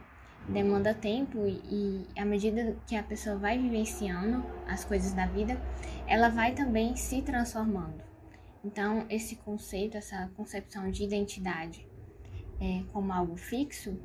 [0.49, 5.59] Demanda tempo e, à medida que a pessoa vai vivenciando as coisas da vida,
[6.07, 8.03] ela vai também se transformando.
[8.63, 11.87] Então, esse conceito, essa concepção de identidade
[12.61, 13.99] é, como algo fixo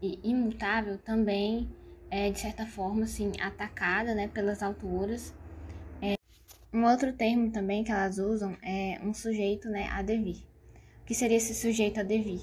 [0.00, 1.68] e imutável também
[2.10, 5.34] é, de certa forma, assim, atacada né, pelas autoras.
[6.00, 6.14] É,
[6.72, 10.46] um outro termo também que elas usam é um sujeito né, a devir.
[11.02, 12.40] O que seria esse sujeito a devir?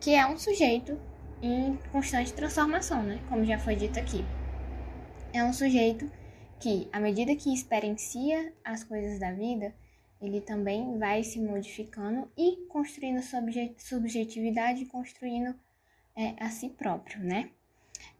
[0.00, 0.98] Que é um sujeito
[1.42, 3.20] em constante transformação, né?
[3.28, 4.24] Como já foi dito aqui.
[5.32, 6.10] É um sujeito
[6.60, 9.74] que, à medida que experiencia as coisas da vida,
[10.20, 13.20] ele também vai se modificando e construindo
[13.76, 15.52] subjetividade, construindo
[16.14, 17.50] é, a si próprio, né?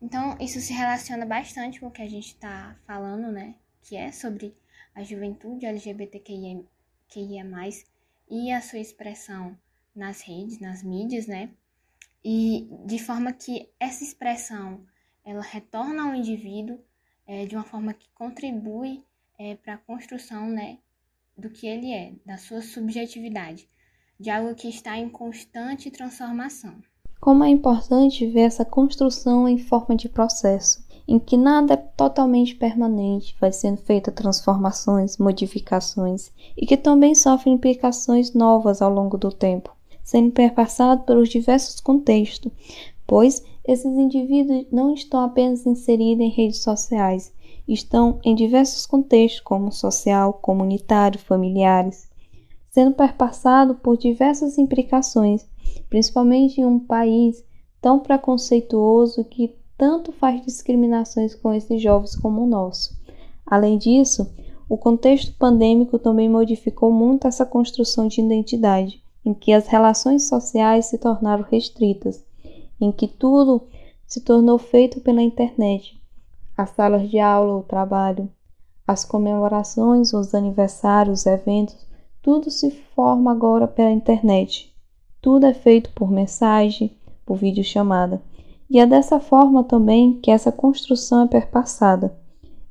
[0.00, 3.54] Então, isso se relaciona bastante com o que a gente está falando, né?
[3.82, 4.56] Que é sobre
[4.94, 6.64] a juventude LGBTQIA
[8.28, 9.56] e a sua expressão
[9.94, 11.50] nas redes, nas mídias, né?
[12.24, 14.84] E de forma que essa expressão
[15.24, 16.78] ela retorna ao indivíduo
[17.26, 19.04] é, de uma forma que contribui
[19.38, 20.78] é, para a construção, né,
[21.36, 23.68] do que ele é, da sua subjetividade,
[24.18, 26.76] de algo que está em constante transformação.
[27.20, 32.54] Como é importante ver essa construção em forma de processo, em que nada é totalmente
[32.54, 39.30] permanente, vai sendo feitas transformações, modificações e que também sofre implicações novas ao longo do
[39.30, 39.74] tempo,
[40.12, 42.52] sendo perpassado pelos diversos contextos,
[43.06, 47.32] pois esses indivíduos não estão apenas inseridos em redes sociais,
[47.66, 52.10] estão em diversos contextos, como social, comunitário, familiares,
[52.68, 55.48] sendo perpassado por diversas implicações,
[55.88, 57.42] principalmente em um país
[57.80, 63.00] tão preconceituoso que tanto faz discriminações com esses jovens como o nosso.
[63.46, 64.30] Além disso,
[64.68, 70.86] o contexto pandêmico também modificou muito essa construção de identidade, em que as relações sociais
[70.86, 72.24] se tornaram restritas,
[72.80, 73.62] em que tudo
[74.06, 76.00] se tornou feito pela internet,
[76.56, 78.28] as salas de aula, o trabalho,
[78.86, 81.76] as comemorações, os aniversários, os eventos,
[82.20, 84.72] tudo se forma agora pela internet.
[85.20, 88.20] Tudo é feito por mensagem, por videochamada.
[88.68, 92.14] E é dessa forma também que essa construção é perpassada.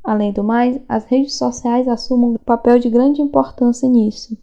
[0.03, 4.37] Além do mais, as redes sociais assumem um papel de grande importância nisso,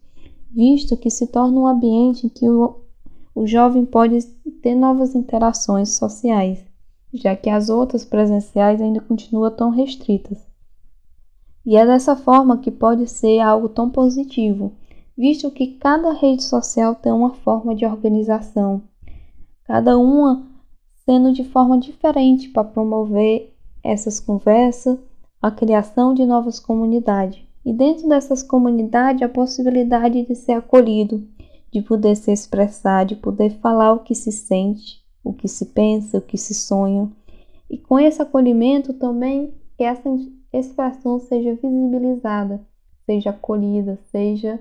[0.51, 2.81] visto que se torna um ambiente em que o,
[3.35, 4.23] o jovem pode
[4.63, 6.69] ter novas interações sociais
[7.13, 10.47] já que as outras presenciais ainda continuam tão restritas.
[11.65, 14.73] E é dessa forma que pode ser algo tão positivo,
[15.17, 18.83] visto que cada rede social tem uma forma de organização,
[19.65, 20.47] cada uma
[21.05, 24.99] sendo de forma diferente para promover essas conversas,
[25.41, 27.48] a criação de novas comunidades.
[27.69, 31.29] E dentro dessas comunidades, a possibilidade de ser acolhido,
[31.71, 36.17] de poder se expressar, de poder falar o que se sente, o que se pensa,
[36.17, 37.13] o que se sonha.
[37.69, 40.09] E com esse acolhimento também que essa
[40.51, 42.67] expressão seja visibilizada,
[43.05, 44.59] seja acolhida, seja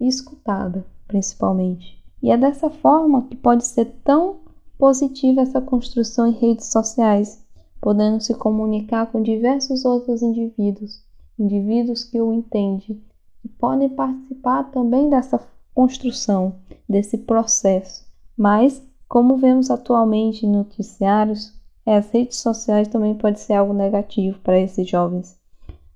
[0.00, 2.00] escutada, principalmente.
[2.22, 4.42] E é dessa forma que pode ser tão
[4.78, 7.44] positiva essa construção em redes sociais,
[7.80, 11.02] podendo se comunicar com diversos outros indivíduos,
[11.38, 13.02] indivíduos que o entendem,
[13.44, 15.40] e podem participar também dessa
[15.74, 16.56] construção,
[16.88, 18.06] desse processo,
[18.36, 21.52] mas como vemos atualmente em noticiários,
[21.86, 25.38] as redes sociais também pode ser algo negativo para esses jovens,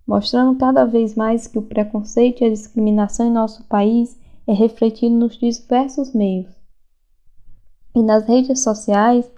[0.06, 5.14] mostrando cada vez mais que o preconceito e a discriminação em nosso país é refletido
[5.14, 6.50] nos diversos meios.
[7.94, 9.30] E nas redes sociais,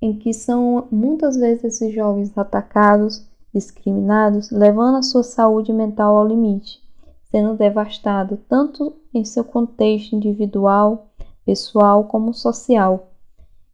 [0.00, 6.26] em que são muitas vezes esses jovens atacados, discriminados, levando a sua saúde mental ao
[6.26, 6.82] limite,
[7.24, 11.08] sendo devastado tanto em seu contexto individual,
[11.44, 13.12] pessoal como social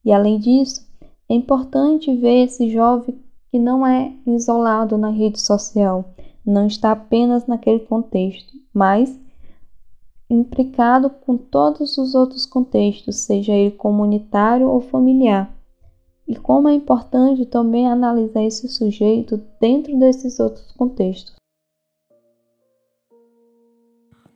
[0.09, 0.87] e além disso,
[1.29, 3.19] é importante ver esse jovem
[3.51, 6.15] que não é isolado na rede social,
[6.45, 9.21] não está apenas naquele contexto, mas
[10.31, 15.55] implicado com todos os outros contextos, seja ele comunitário ou familiar.
[16.29, 21.35] E como é importante também analisar esse sujeito dentro desses outros contextos.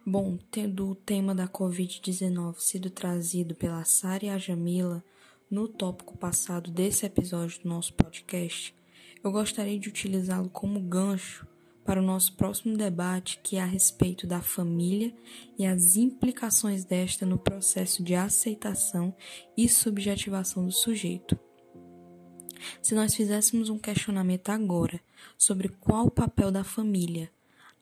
[0.04, 5.04] Bom, tendo o tema da Covid-19 sido trazido pela Sara e a Jamila,
[5.50, 8.74] no tópico passado desse episódio do nosso podcast,
[9.22, 11.46] eu gostaria de utilizá-lo como gancho
[11.84, 15.14] para o nosso próximo debate, que é a respeito da família
[15.58, 19.14] e as implicações desta no processo de aceitação
[19.56, 21.38] e subjetivação do sujeito.
[22.80, 25.00] Se nós fizéssemos um questionamento agora
[25.36, 27.30] sobre qual o papel da família,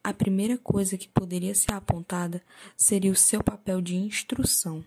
[0.03, 2.43] a primeira coisa que poderia ser apontada
[2.76, 4.85] seria o seu papel de instrução.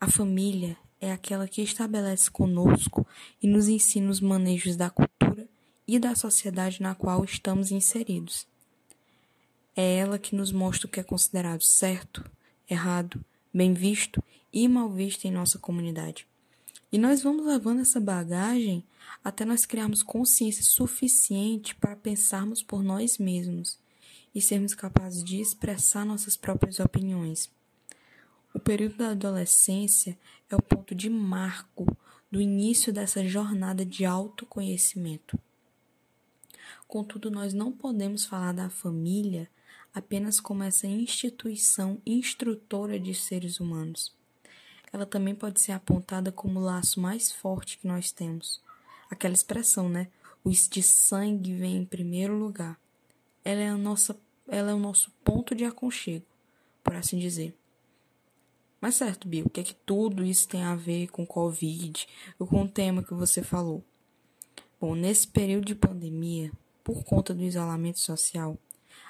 [0.00, 3.06] A família é aquela que estabelece conosco
[3.42, 5.48] e nos ensina os manejos da cultura
[5.86, 8.46] e da sociedade na qual estamos inseridos.
[9.76, 12.24] É ela que nos mostra o que é considerado certo,
[12.68, 14.22] errado, bem visto
[14.52, 16.26] e mal visto em nossa comunidade.
[16.94, 18.84] E nós vamos levando essa bagagem
[19.24, 23.80] até nós criarmos consciência suficiente para pensarmos por nós mesmos
[24.32, 27.50] e sermos capazes de expressar nossas próprias opiniões.
[28.54, 30.16] O período da adolescência
[30.48, 31.84] é o ponto de marco
[32.30, 35.36] do início dessa jornada de autoconhecimento.
[36.86, 39.50] Contudo, nós não podemos falar da família
[39.92, 44.14] apenas como essa instituição instrutora de seres humanos.
[44.94, 48.62] Ela também pode ser apontada como o laço mais forte que nós temos.
[49.10, 50.06] Aquela expressão, né?
[50.44, 52.78] O de sangue vem em primeiro lugar.
[53.44, 54.16] Ela é, a nossa,
[54.46, 56.24] ela é o nosso ponto de aconchego,
[56.84, 57.56] por assim dizer.
[58.80, 62.06] Mas certo, Bill, o que é que tudo isso tem a ver com Covid
[62.38, 63.82] ou com o tema que você falou?
[64.80, 66.52] Bom, nesse período de pandemia,
[66.84, 68.56] por conta do isolamento social,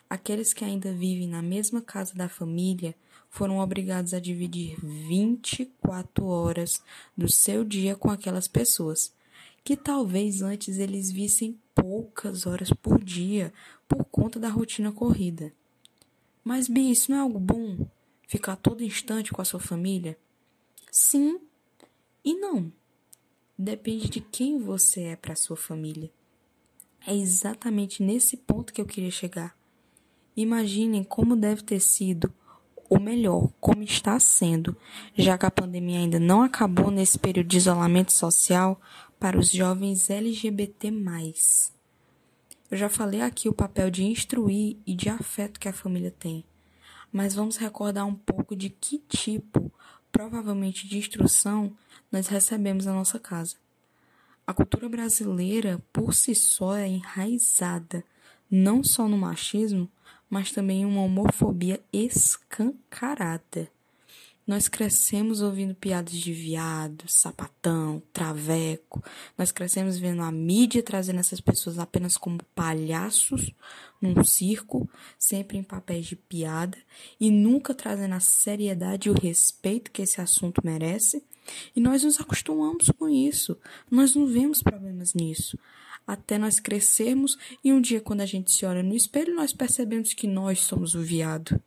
[0.08, 2.94] aqueles que ainda vivem na mesma casa da família
[3.34, 6.80] foram obrigados a dividir 24 horas
[7.16, 9.12] do seu dia com aquelas pessoas,
[9.64, 13.52] que talvez antes eles vissem poucas horas por dia
[13.88, 15.52] por conta da rotina corrida.
[16.44, 17.84] Mas, Bi, isso não é algo bom?
[18.28, 20.16] Ficar todo instante com a sua família?
[20.92, 21.40] Sim
[22.24, 22.72] e não.
[23.58, 26.08] Depende de quem você é para sua família.
[27.04, 29.58] É exatamente nesse ponto que eu queria chegar.
[30.36, 32.32] Imaginem como deve ter sido,
[32.88, 34.76] ou melhor, como está sendo,
[35.16, 38.80] já que a pandemia ainda não acabou nesse período de isolamento social
[39.18, 40.92] para os jovens LGBT.
[42.70, 46.44] Eu já falei aqui o papel de instruir e de afeto que a família tem,
[47.12, 49.72] mas vamos recordar um pouco de que tipo,
[50.10, 51.76] provavelmente de instrução,
[52.10, 53.56] nós recebemos na nossa casa.
[54.46, 58.04] A cultura brasileira, por si só, é enraizada
[58.50, 59.90] não só no machismo,
[60.34, 63.68] mas também uma homofobia escancarada.
[64.44, 69.00] Nós crescemos ouvindo piadas de viado, sapatão, traveco.
[69.38, 73.52] Nós crescemos vendo a mídia trazendo essas pessoas apenas como palhaços
[74.02, 76.76] num circo, sempre em papéis de piada
[77.20, 81.22] e nunca trazendo a seriedade e o respeito que esse assunto merece.
[81.76, 83.56] E nós nos acostumamos com isso.
[83.88, 85.56] Nós não vemos problemas nisso.
[86.06, 90.12] Até nós crescermos e um dia, quando a gente se olha no espelho, nós percebemos
[90.12, 91.60] que nós somos o viado.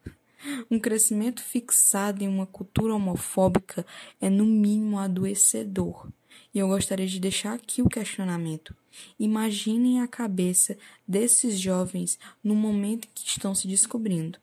[0.69, 3.85] Um crescimento fixado em uma cultura homofóbica
[4.21, 6.07] é, no mínimo, adoecedor.
[6.53, 8.75] E eu gostaria de deixar aqui o questionamento.
[9.19, 10.77] Imaginem a cabeça
[11.07, 14.39] desses jovens no momento em que estão se descobrindo.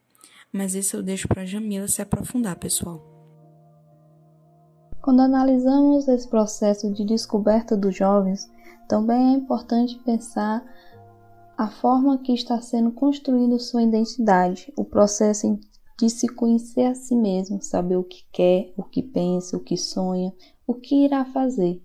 [0.52, 3.02] Mas isso eu deixo para Jamila se aprofundar, pessoal.
[5.00, 8.48] Quando analisamos esse processo de descoberta dos jovens,
[8.88, 10.64] também é importante pensar
[11.56, 15.58] a forma que está sendo construída sua identidade, o processo
[15.98, 19.76] de se conhecer a si mesmo, saber o que quer, o que pensa, o que
[19.76, 20.32] sonha,
[20.66, 21.82] o que irá fazer.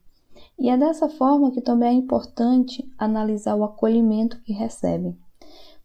[0.57, 5.17] E é dessa forma que também é importante analisar o acolhimento que recebem.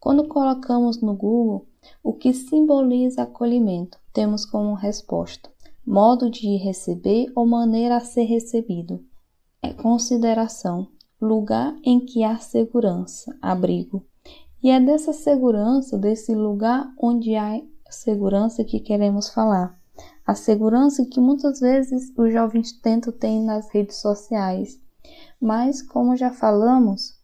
[0.00, 1.66] Quando colocamos no Google
[2.02, 5.54] o que simboliza acolhimento, temos como resposta
[5.86, 9.04] modo de receber ou maneira a ser recebido.
[9.62, 10.88] É consideração,
[11.24, 14.04] lugar em que há segurança, abrigo.
[14.62, 17.60] E é dessa segurança, desse lugar onde há
[17.90, 19.78] segurança que queremos falar.
[20.26, 24.80] A segurança que muitas vezes os jovens tentam ter nas redes sociais.
[25.40, 27.18] Mas, como já falamos,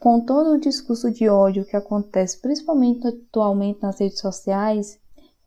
[0.00, 4.98] com todo o discurso de ódio que acontece, principalmente atualmente nas redes sociais,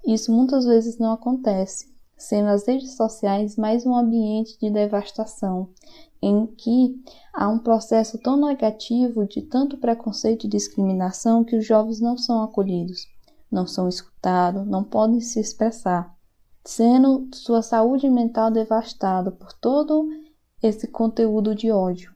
[0.05, 1.89] isso muitas vezes não acontece
[2.19, 5.69] sendo as redes sociais mais um ambiente de devastação,
[6.21, 7.01] em que
[7.33, 12.43] há um processo tão negativo de tanto preconceito e discriminação que os jovens não são
[12.43, 13.07] acolhidos,
[13.49, 16.13] não são escutados, não podem se expressar,
[16.65, 20.09] sendo sua saúde mental devastada por todo
[20.61, 22.13] esse conteúdo de ódio.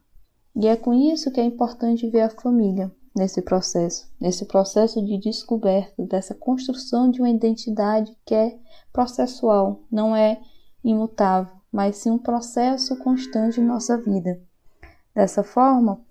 [0.54, 5.18] E é com isso que é importante ver a família nesse processo, nesse processo de
[5.18, 8.58] descoberta dessa construção de uma identidade que é
[8.92, 10.40] processual, não é
[10.84, 14.42] imutável, mas sim um processo constante em nossa vida.
[15.14, 16.02] Dessa forma,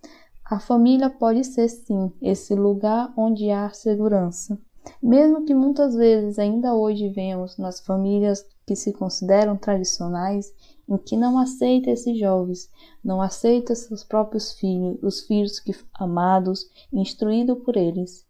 [0.44, 4.58] a família pode ser sim esse lugar onde há segurança.
[5.02, 10.52] Mesmo que muitas vezes ainda hoje vemos nas famílias que se consideram tradicionais
[10.88, 12.70] em que não aceita esses jovens,
[13.02, 18.26] não aceita seus próprios filhos, os filhos que amados, instruídos por eles.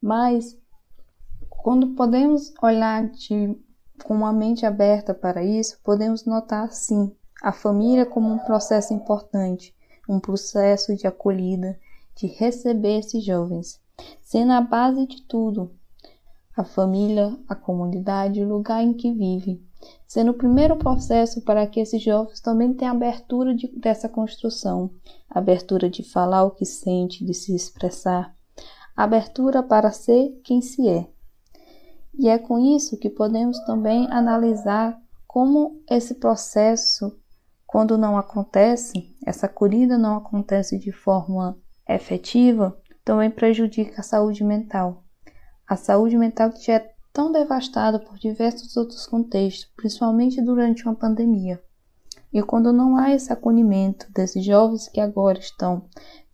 [0.00, 0.56] Mas
[1.48, 3.58] quando podemos olhar de,
[4.04, 7.10] com uma mente aberta para isso, podemos notar sim
[7.42, 9.74] a família como um processo importante,
[10.08, 11.78] um processo de acolhida,
[12.16, 13.80] de receber esses jovens,
[14.22, 15.70] sendo a base de tudo.
[16.56, 19.60] A família, a comunidade, o lugar em que vive,
[20.06, 24.90] sendo o primeiro processo para que esses jovens também tenham abertura de, dessa construção,
[25.28, 28.34] abertura de falar o que sente, de se expressar,
[28.96, 31.08] abertura para ser quem se é.
[32.16, 37.18] E é com isso que podemos também analisar como esse processo,
[37.66, 41.58] quando não acontece, essa acolhida não acontece de forma
[41.88, 45.02] efetiva, também prejudica a saúde mental.
[45.66, 50.96] A saúde mental que já é tão devastada por diversos outros contextos, principalmente durante uma
[50.96, 51.62] pandemia.
[52.32, 55.84] E quando não há esse acolhimento desses jovens que agora estão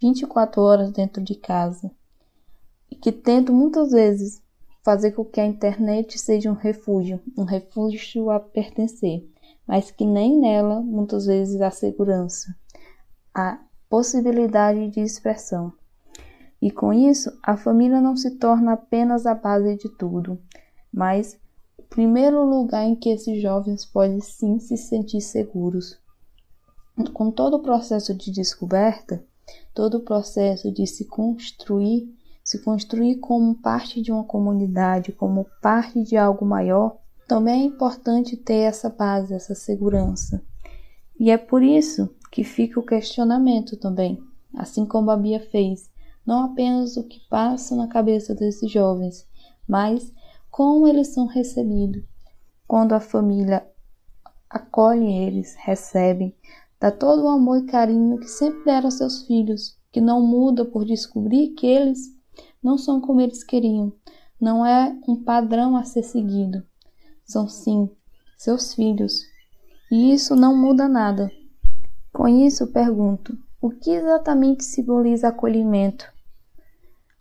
[0.01, 1.91] 24 horas dentro de casa
[2.91, 4.43] e que tentam muitas vezes
[4.83, 9.29] fazer com que a internet seja um refúgio, um refúgio a pertencer,
[9.67, 12.57] mas que nem nela muitas vezes há segurança,
[13.35, 15.75] há possibilidade de expressão.
[16.63, 20.39] E com isso, a família não se torna apenas a base de tudo,
[20.93, 21.39] mas
[21.79, 25.99] o primeiro lugar em que esses jovens podem sim se sentir seguros.
[27.13, 29.25] Com todo o processo de descoberta,
[29.75, 32.13] todo o processo de se construir,
[32.45, 38.37] se construir como parte de uma comunidade, como parte de algo maior, também é importante
[38.37, 40.43] ter essa base, essa segurança.
[41.19, 44.23] E é por isso que fica o questionamento também,
[44.55, 45.91] assim como a Bia fez,
[46.27, 49.27] não apenas o que passa na cabeça desses jovens,
[49.67, 50.13] mas
[50.51, 52.03] como eles são recebidos.
[52.67, 53.67] Quando a família
[54.49, 56.37] acolhe eles, recebe,
[56.81, 60.65] dá todo o amor e carinho que sempre deram aos seus filhos, que não muda
[60.65, 62.17] por descobrir que eles
[62.63, 63.93] não são como eles queriam,
[64.41, 66.63] não é um padrão a ser seguido.
[67.25, 67.91] São sim
[68.37, 69.23] seus filhos.
[69.91, 71.31] E isso não muda nada.
[72.13, 76.07] Com isso, pergunto: o que exatamente simboliza acolhimento?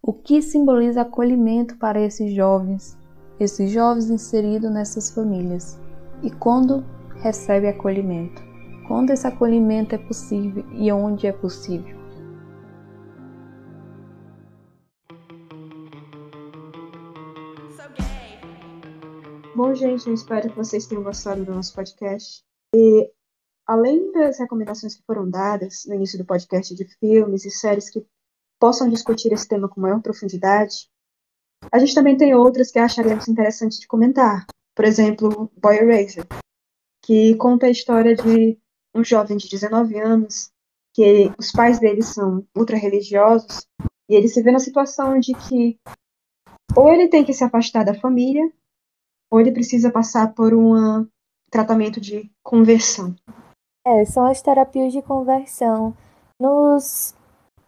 [0.02, 2.99] O que simboliza acolhimento para esses jovens?
[3.40, 5.80] Esses jovens inseridos nessas famílias
[6.22, 6.84] e quando
[7.22, 8.42] recebe acolhimento.
[8.88, 11.98] Quando esse acolhimento é possível e onde é possível.
[19.56, 22.44] Bom, gente, eu espero que vocês tenham gostado do nosso podcast.
[22.74, 23.12] E
[23.66, 28.06] além das recomendações que foram dadas no início do podcast de filmes e séries que
[28.60, 30.90] possam discutir esse tema com maior profundidade,
[31.72, 34.46] a gente também tem outras que acharemos interessantes de comentar.
[34.76, 36.26] Por exemplo, Boy Eraser,
[37.04, 38.58] que conta a história de
[38.96, 40.52] um jovem de 19 anos,
[40.94, 43.68] que os pais dele são ultra-religiosos,
[44.10, 45.78] e ele se vê na situação de que
[46.76, 48.52] ou ele tem que se afastar da família,
[49.32, 51.08] ou ele precisa passar por um
[51.50, 53.16] tratamento de conversão.
[53.86, 55.96] É, são as terapias de conversão.
[56.40, 57.16] Nos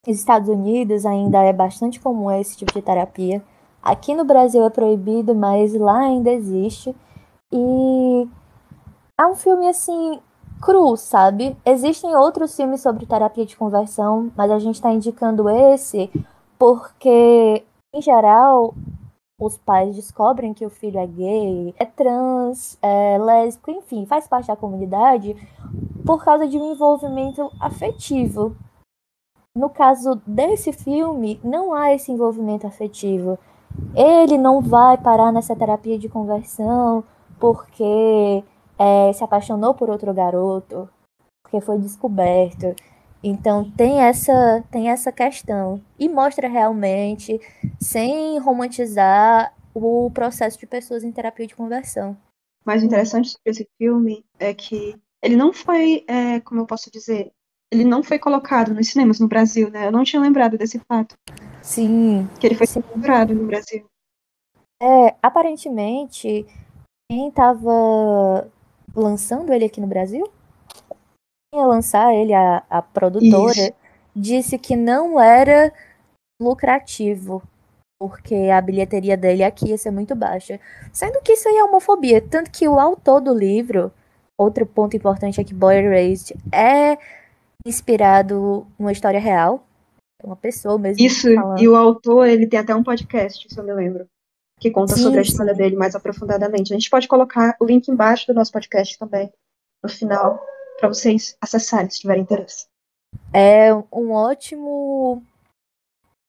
[0.07, 3.43] Estados Unidos ainda é bastante comum esse tipo de terapia.
[3.81, 6.95] Aqui no Brasil é proibido, mas lá ainda existe.
[7.51, 8.27] E
[9.19, 10.19] é um filme assim
[10.61, 11.57] cru, sabe?
[11.65, 16.11] Existem outros filmes sobre terapia de conversão, mas a gente está indicando esse
[16.59, 17.63] porque,
[17.93, 18.75] em geral,
[19.39, 24.47] os pais descobrem que o filho é gay, é trans, é lésbico, enfim, faz parte
[24.47, 25.35] da comunidade
[26.05, 28.55] por causa de um envolvimento afetivo.
[29.55, 33.39] No caso desse filme, não há esse envolvimento afetivo.
[33.95, 37.03] Ele não vai parar nessa terapia de conversão
[37.39, 38.43] porque
[38.77, 40.89] é, se apaixonou por outro garoto,
[41.43, 42.75] porque foi descoberto.
[43.23, 47.39] Então tem essa tem essa questão e mostra realmente
[47.79, 52.17] sem romantizar o processo de pessoas em terapia de conversão.
[52.65, 56.89] O mais interessante sobre esse filme é que ele não foi, é, como eu posso
[56.91, 57.31] dizer,
[57.71, 59.87] ele não foi colocado nos cinemas no Brasil, né?
[59.87, 61.15] Eu não tinha lembrado desse fato.
[61.61, 62.27] Sim.
[62.39, 63.85] Que ele foi censurado no Brasil.
[64.81, 66.45] É, aparentemente,
[67.09, 68.51] quem estava
[68.93, 70.29] lançando ele aqui no Brasil,
[71.55, 73.73] ia lançar ele, a, a produtora, Isso.
[74.13, 75.71] disse que não era
[76.41, 77.41] lucrativo,
[77.99, 80.59] porque a bilheteria dele aqui ia ser muito baixa.
[80.91, 82.19] Sendo que isso aí é homofobia.
[82.19, 83.93] Tanto que o autor do livro,
[84.37, 86.97] outro ponto importante é que Boy Erased é
[87.65, 89.65] inspirado numa história real.
[90.23, 91.03] Uma pessoa mesmo.
[91.03, 91.59] Isso, falando.
[91.59, 94.05] e o autor, ele tem até um podcast, se eu me lembro,
[94.59, 95.31] que conta Sim, sobre a sim.
[95.31, 96.71] história dele mais aprofundadamente.
[96.71, 99.31] A gente pode colocar o link embaixo do nosso podcast também,
[99.83, 100.39] no final,
[100.79, 102.67] para vocês acessarem, se tiverem interesse.
[103.33, 105.23] É um ótimo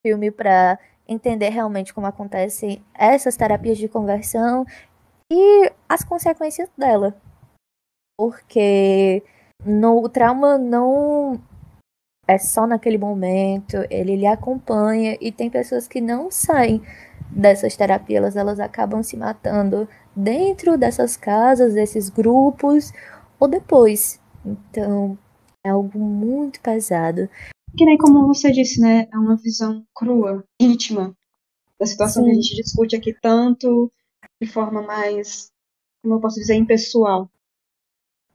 [0.05, 4.65] filme para entender realmente como acontecem essas terapias de conversão
[5.31, 7.15] e as consequências dela.
[8.19, 9.23] Porque
[9.65, 11.41] no, o trauma não
[12.27, 16.83] é só naquele momento, ele lhe acompanha e tem pessoas que não saem
[17.31, 22.93] dessas terapias, elas acabam se matando dentro dessas casas, desses grupos
[23.41, 24.21] ou depois.
[24.45, 25.19] Então,
[25.65, 27.29] é algo muito pesado.
[27.77, 29.09] Que nem como você disse, né?
[29.13, 31.17] É uma visão crua, íntima,
[31.79, 32.43] da situação que a Sim.
[32.43, 33.91] gente discute aqui tanto
[34.41, 35.51] de forma mais,
[36.03, 37.31] como eu posso dizer, impessoal.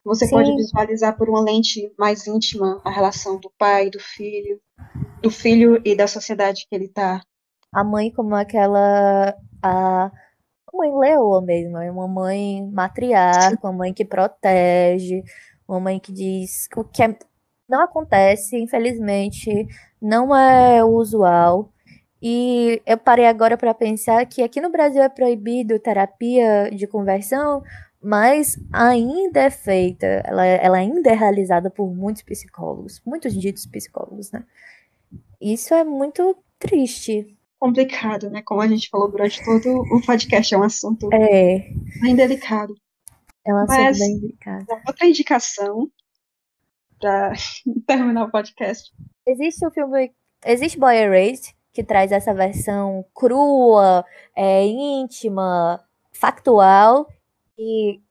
[0.07, 0.35] Você Sim.
[0.35, 4.57] pode visualizar por uma lente mais íntima a relação do pai, do filho,
[5.21, 7.21] do filho e da sociedade que ele está.
[7.73, 10.09] A mãe como aquela a
[10.73, 15.23] mãe leoa mesmo, é uma mãe matriarca, uma mãe que protege,
[15.67, 17.19] uma mãe que diz o que é-
[17.67, 19.67] não acontece, infelizmente,
[20.01, 21.69] não é usual.
[22.21, 27.61] E eu parei agora para pensar que aqui no Brasil é proibido terapia de conversão,
[28.01, 34.31] mas ainda é feita, ela, ela ainda é realizada por muitos psicólogos, muitos ditos psicólogos,
[34.31, 34.43] né?
[35.41, 37.35] Isso é muito triste.
[37.59, 38.41] Complicado, né?
[38.43, 41.69] Como a gente falou durante todo o podcast, é um assunto É,
[42.01, 42.73] bem delicado.
[43.45, 44.65] é um assunto Mas- bem delicado.
[44.87, 45.89] Outra indicação
[46.99, 47.33] para
[47.87, 48.91] terminar o podcast.
[49.25, 50.11] Existe o filme.
[50.45, 57.07] Existe Boy Erased, que traz essa versão crua, é, íntima, factual.
[57.57, 58.01] E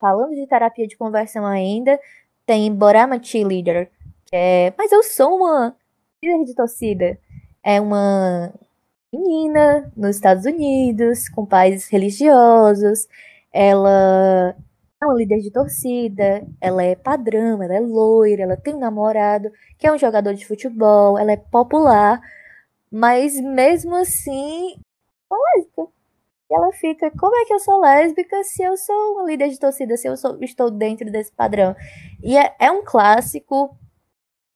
[0.00, 2.00] falando de terapia de conversão ainda,
[2.46, 3.90] tem Borama Cheerleader.
[4.26, 5.76] Que é, mas eu sou uma
[6.22, 7.18] líder de torcida.
[7.62, 8.52] É uma
[9.12, 13.06] menina nos Estados Unidos, com pais religiosos.
[13.52, 14.56] Ela
[15.02, 19.50] é uma líder de torcida, ela é padrão, ela é loira, ela tem um namorado
[19.78, 22.20] que é um jogador de futebol, ela é popular,
[22.90, 24.74] mas mesmo assim,
[25.32, 25.88] é lésbica.
[26.50, 29.58] E ela fica, como é que eu sou lésbica se eu sou uma líder de
[29.58, 31.74] torcida, se eu sou- estou dentro desse padrão?
[32.22, 33.76] E é, é um clássico,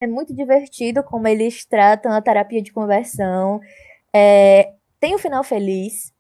[0.01, 3.61] é muito divertido como eles tratam a terapia de conversão.
[4.15, 6.13] É, tem um final feliz.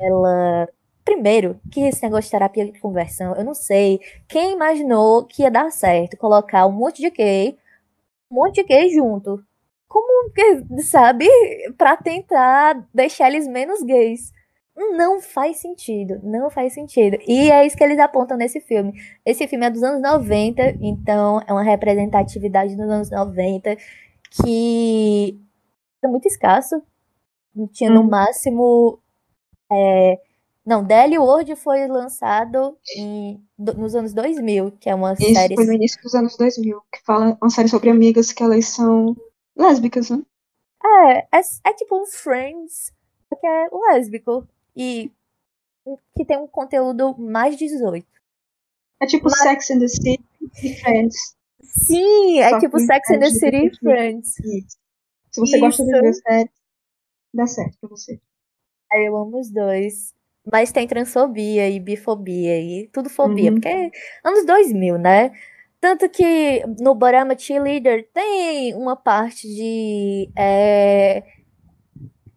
[0.00, 0.68] Ela.
[1.04, 4.00] Primeiro, que esse negócio de terapia de conversão, eu não sei.
[4.28, 7.58] Quem imaginou que ia dar certo colocar um monte de gay,
[8.30, 9.42] um monte de gay junto?
[9.88, 10.32] Como
[10.82, 11.28] sabe?
[11.78, 14.32] Pra tentar deixar eles menos gays.
[14.96, 17.18] Não faz sentido, não faz sentido.
[17.28, 18.92] E é isso que eles apontam nesse filme.
[19.26, 23.76] Esse filme é dos anos 90, então é uma representatividade dos anos 90
[24.30, 25.38] que
[26.02, 26.82] era muito escasso.
[27.72, 28.08] Tinha no Uhum.
[28.10, 28.98] máximo.
[29.72, 30.18] é,
[30.64, 35.54] Não, Deli World foi lançado em- nos anos 2000, que é uma Isso série.
[35.54, 39.16] foi no início dos anos 2000, que fala uma série sobre amigas que elas são
[39.56, 40.20] lésbicas, né?
[40.84, 42.92] É, é, é tipo um Friends,
[43.40, 44.46] que é lésbico.
[44.76, 45.10] E
[46.16, 48.06] que tem um conteúdo mais 18.
[49.02, 50.20] É tipo Sex and the City
[50.62, 51.16] e Friends.
[51.62, 53.76] Sim, é Só tipo Sex and the City e.
[53.78, 54.38] Friends.
[54.40, 54.76] Isso.
[55.32, 56.02] Se você gosta de Isso.
[56.02, 56.50] ver séries,
[57.32, 58.20] dá certo pra você.
[58.92, 60.12] Eu amo os dois.
[60.50, 63.54] Mas tem transfobia e bifobia e tudo fobia, Uhum.
[63.60, 63.90] porque é
[64.24, 65.30] anos 2000, né?
[65.80, 71.22] Tanto que no Borama Cheerleader tem uma parte de é,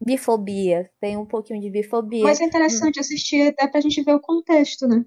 [0.06, 2.24] bifobia, tem um pouquinho de bifobia.
[2.24, 5.06] Mas é interessante assistir até pra gente ver o contexto, né?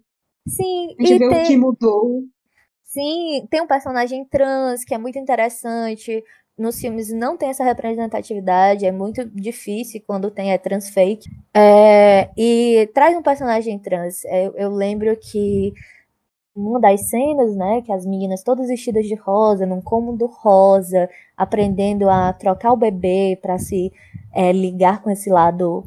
[0.48, 2.22] Sim, A gente e vê tem, o que mudou.
[2.84, 6.22] sim, tem um personagem trans que é muito interessante.
[6.58, 11.28] Nos filmes não tem essa representatividade, é muito difícil quando tem é trans fake.
[11.54, 14.22] É, e traz um personagem trans.
[14.54, 15.74] Eu lembro que
[16.56, 22.08] uma das cenas, né, que as meninas todas vestidas de rosa, num cômodo rosa, aprendendo
[22.08, 23.92] a trocar o bebê para se
[24.32, 25.84] é, ligar com esse lado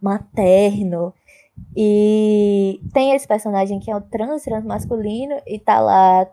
[0.00, 1.14] materno.
[1.76, 6.26] E tem esse personagem que é o trans, transmasculino, e tá lá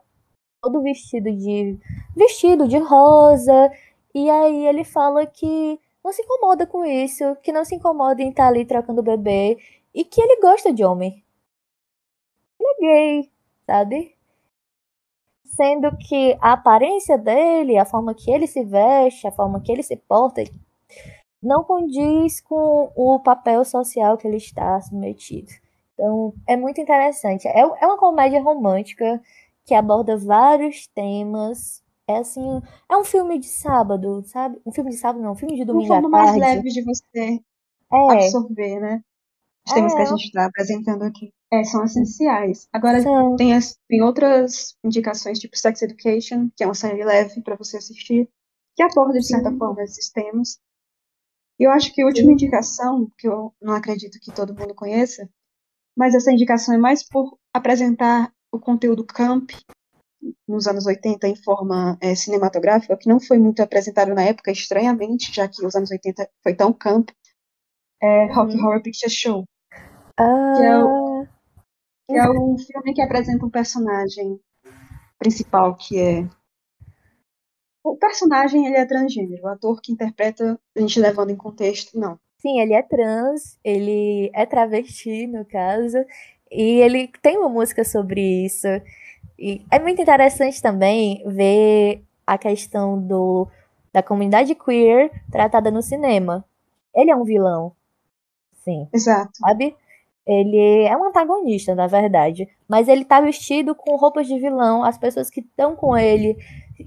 [0.62, 1.78] todo vestido de
[2.16, 3.72] vestido de rosa,
[4.14, 8.30] e aí ele fala que não se incomoda com isso, que não se incomoda em
[8.30, 9.58] estar ali trocando o bebê,
[9.94, 11.24] e que ele gosta de homem.
[12.60, 13.32] Ele é gay,
[13.70, 14.16] sabe?
[15.46, 19.84] Sendo que a aparência dele, a forma que ele se veste, a forma que ele
[19.84, 20.42] se porta,
[21.42, 25.52] não condiz com o papel social que ele está submetido.
[25.94, 27.48] Então, é muito interessante.
[27.48, 29.22] É, é uma comédia romântica,
[29.66, 31.84] que aborda vários temas.
[32.08, 34.60] É assim, é um filme de sábado, sabe?
[34.66, 36.10] Um filme de sábado não, um filme de domingo um à tarde.
[36.10, 37.40] mais leve de você
[37.94, 39.04] é, absorver, né?
[39.68, 41.34] Os temas É, que a gente está apresentando aqui.
[41.52, 42.68] É, são essenciais.
[42.72, 47.42] Agora, são- tem, as, tem outras indicações, tipo Sex Education, que é uma série leve
[47.42, 48.30] para você assistir,
[48.76, 49.58] que aborda, de certa Sim.
[49.58, 50.60] forma, esses temas.
[51.60, 55.30] E eu acho que a última indicação, que eu não acredito que todo mundo conheça,
[55.98, 59.52] mas essa indicação é mais por apresentar o conteúdo camp
[60.48, 65.34] nos anos 80 em forma é, cinematográfica, que não foi muito apresentado na época, estranhamente,
[65.34, 67.10] já que os anos 80 foi tão camp,
[68.02, 68.66] é Rock Uhum.
[68.66, 69.46] Horror Picture Show,
[70.18, 71.09] Ah, que é o-
[72.18, 74.40] é um filme que apresenta um personagem
[75.18, 76.28] principal que é
[77.84, 82.20] o personagem ele é transgênero, o ator que interpreta, a gente levando em contexto, não.
[82.38, 85.98] Sim, ele é trans, ele é travesti, no caso,
[86.52, 88.68] e ele tem uma música sobre isso.
[89.38, 93.48] E é muito interessante também ver a questão do,
[93.92, 96.46] da comunidade queer tratada no cinema.
[96.94, 97.74] Ele é um vilão,
[98.64, 99.32] sim, Exato.
[99.38, 99.76] sabe?
[100.32, 104.84] Ele é um antagonista, na verdade, mas ele tá vestido com roupas de vilão.
[104.84, 106.38] As pessoas que estão com ele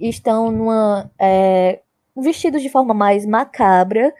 [0.01, 1.81] estão numa é,
[2.17, 4.15] vestidos de forma mais macabra.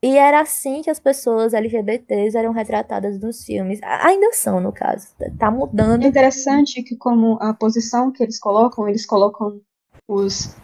[0.00, 3.80] E era assim que as pessoas LGBTs eram retratadas nos filmes.
[3.82, 5.08] Ainda são, no caso.
[5.38, 6.04] Tá É mudando.
[6.04, 9.60] interessante que como a posição que eles colocam, eles colocam
[10.08, 10.54] os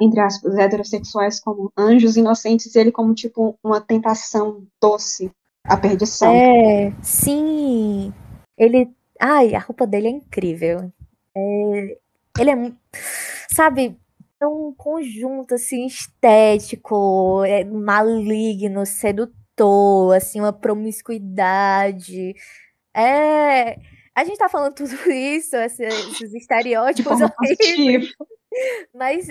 [0.00, 5.30] entre aspas heterossexuais como anjos inocentes e ele como tipo uma tentação doce
[5.64, 6.32] à perdição.
[6.32, 8.12] É, sim.
[8.56, 8.90] Ele.
[9.20, 10.92] Ai, a roupa dele é incrível.
[11.36, 11.98] É,
[12.38, 12.72] ele é.
[13.48, 13.96] Sabe,
[14.40, 22.34] é um conjunto assim estético, é maligno, sedutor, assim, uma promiscuidade.
[22.94, 23.76] É.
[24.14, 28.12] A gente tá falando tudo isso, esses, de estereótipos horríveis.
[28.94, 29.28] Mas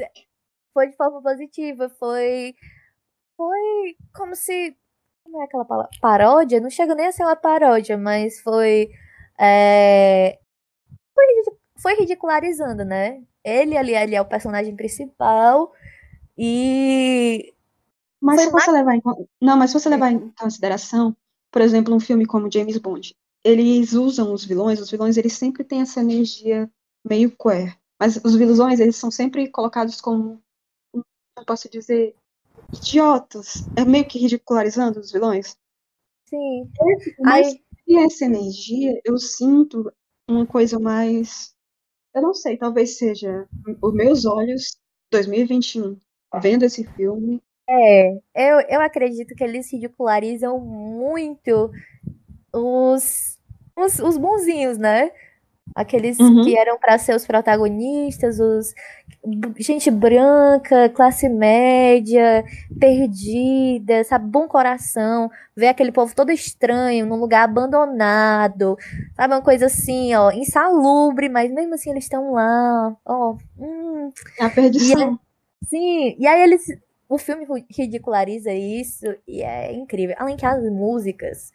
[0.73, 2.55] foi de forma positiva, foi
[3.35, 4.75] foi como se
[5.29, 5.91] como é aquela palavra?
[6.01, 6.59] Paródia?
[6.59, 8.89] Não chega nem a ser uma paródia, mas foi
[9.39, 10.39] é,
[11.15, 13.23] foi, ridi- foi ridicularizando, né?
[13.43, 15.71] Ele ali, ali é o personagem principal
[16.37, 17.53] e
[18.21, 19.01] Mas se você levar em,
[19.41, 21.15] não, mas se você levar em consideração,
[21.51, 25.63] por exemplo, um filme como James Bond, eles usam os vilões, os vilões eles sempre
[25.63, 26.69] têm essa energia
[27.07, 30.41] meio queer, mas os vilões eles são sempre colocados como,
[30.91, 31.05] como
[31.37, 32.15] eu posso dizer,
[32.73, 35.57] idiotas, é meio que ridicularizando os vilões.
[36.25, 36.69] sim.
[37.19, 39.91] Mas Aí, e essa energia, eu sinto
[40.27, 41.55] uma coisa mais,
[42.13, 43.47] eu não sei, talvez seja
[43.81, 44.77] os meus olhos
[45.11, 45.97] 2021
[46.39, 47.41] vendo esse filme
[47.71, 51.71] é, eu, eu acredito que eles ridicularizam muito
[52.51, 53.37] os,
[53.75, 55.11] os, os bonzinhos, né?
[55.75, 56.41] Aqueles Uhum.
[56.43, 58.73] que eram pra ser os protagonistas, os
[59.59, 62.43] gente branca, classe média,
[62.79, 68.77] perdida, sabe, bom coração, ver aquele povo todo estranho num lugar abandonado,
[69.15, 74.49] sabe, uma coisa assim, ó, insalubre, mas mesmo assim eles estão lá, ó, hum, a
[74.49, 75.19] perdição.
[75.65, 76.63] Sim, e aí eles.
[77.09, 77.45] O filme
[77.75, 80.15] ridiculariza isso e é incrível.
[80.19, 81.51] Além que as músicas.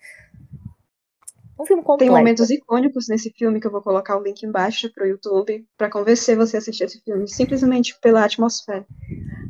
[1.59, 2.13] Um filme Tem completo.
[2.13, 6.37] momentos icônicos nesse filme que eu vou colocar o link embaixo pro YouTube pra convencer
[6.37, 8.85] você a assistir esse filme, simplesmente pela atmosfera.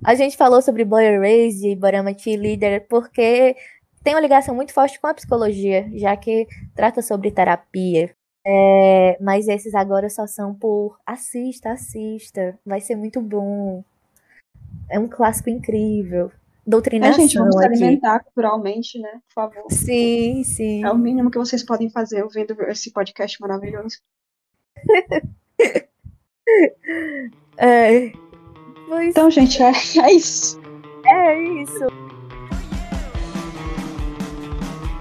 [0.04, 3.56] A gente falou sobre Boy Erased e Borama Leader porque
[4.02, 8.14] tem uma ligação muito forte com a psicologia, já que trata sobre terapia.
[8.46, 12.58] É, mas esses agora só são por assista, assista.
[12.64, 13.82] Vai ser muito bom.
[14.90, 16.30] É um clássico incrível.
[16.66, 17.74] É, Doutrinação gente, vamos se aqui.
[17.74, 19.20] alimentar culturalmente, né?
[19.28, 19.64] Por favor.
[19.70, 20.84] Sim, sim.
[20.84, 23.98] É o mínimo que vocês podem fazer ouvindo esse podcast maravilhoso.
[27.56, 28.12] É.
[28.88, 29.70] Pois Então, gente, é,
[30.02, 30.60] é isso.
[31.06, 31.86] é isso.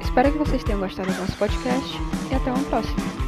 [0.01, 1.97] Espero que vocês tenham gostado do nosso podcast
[2.31, 3.22] e até uma próxima.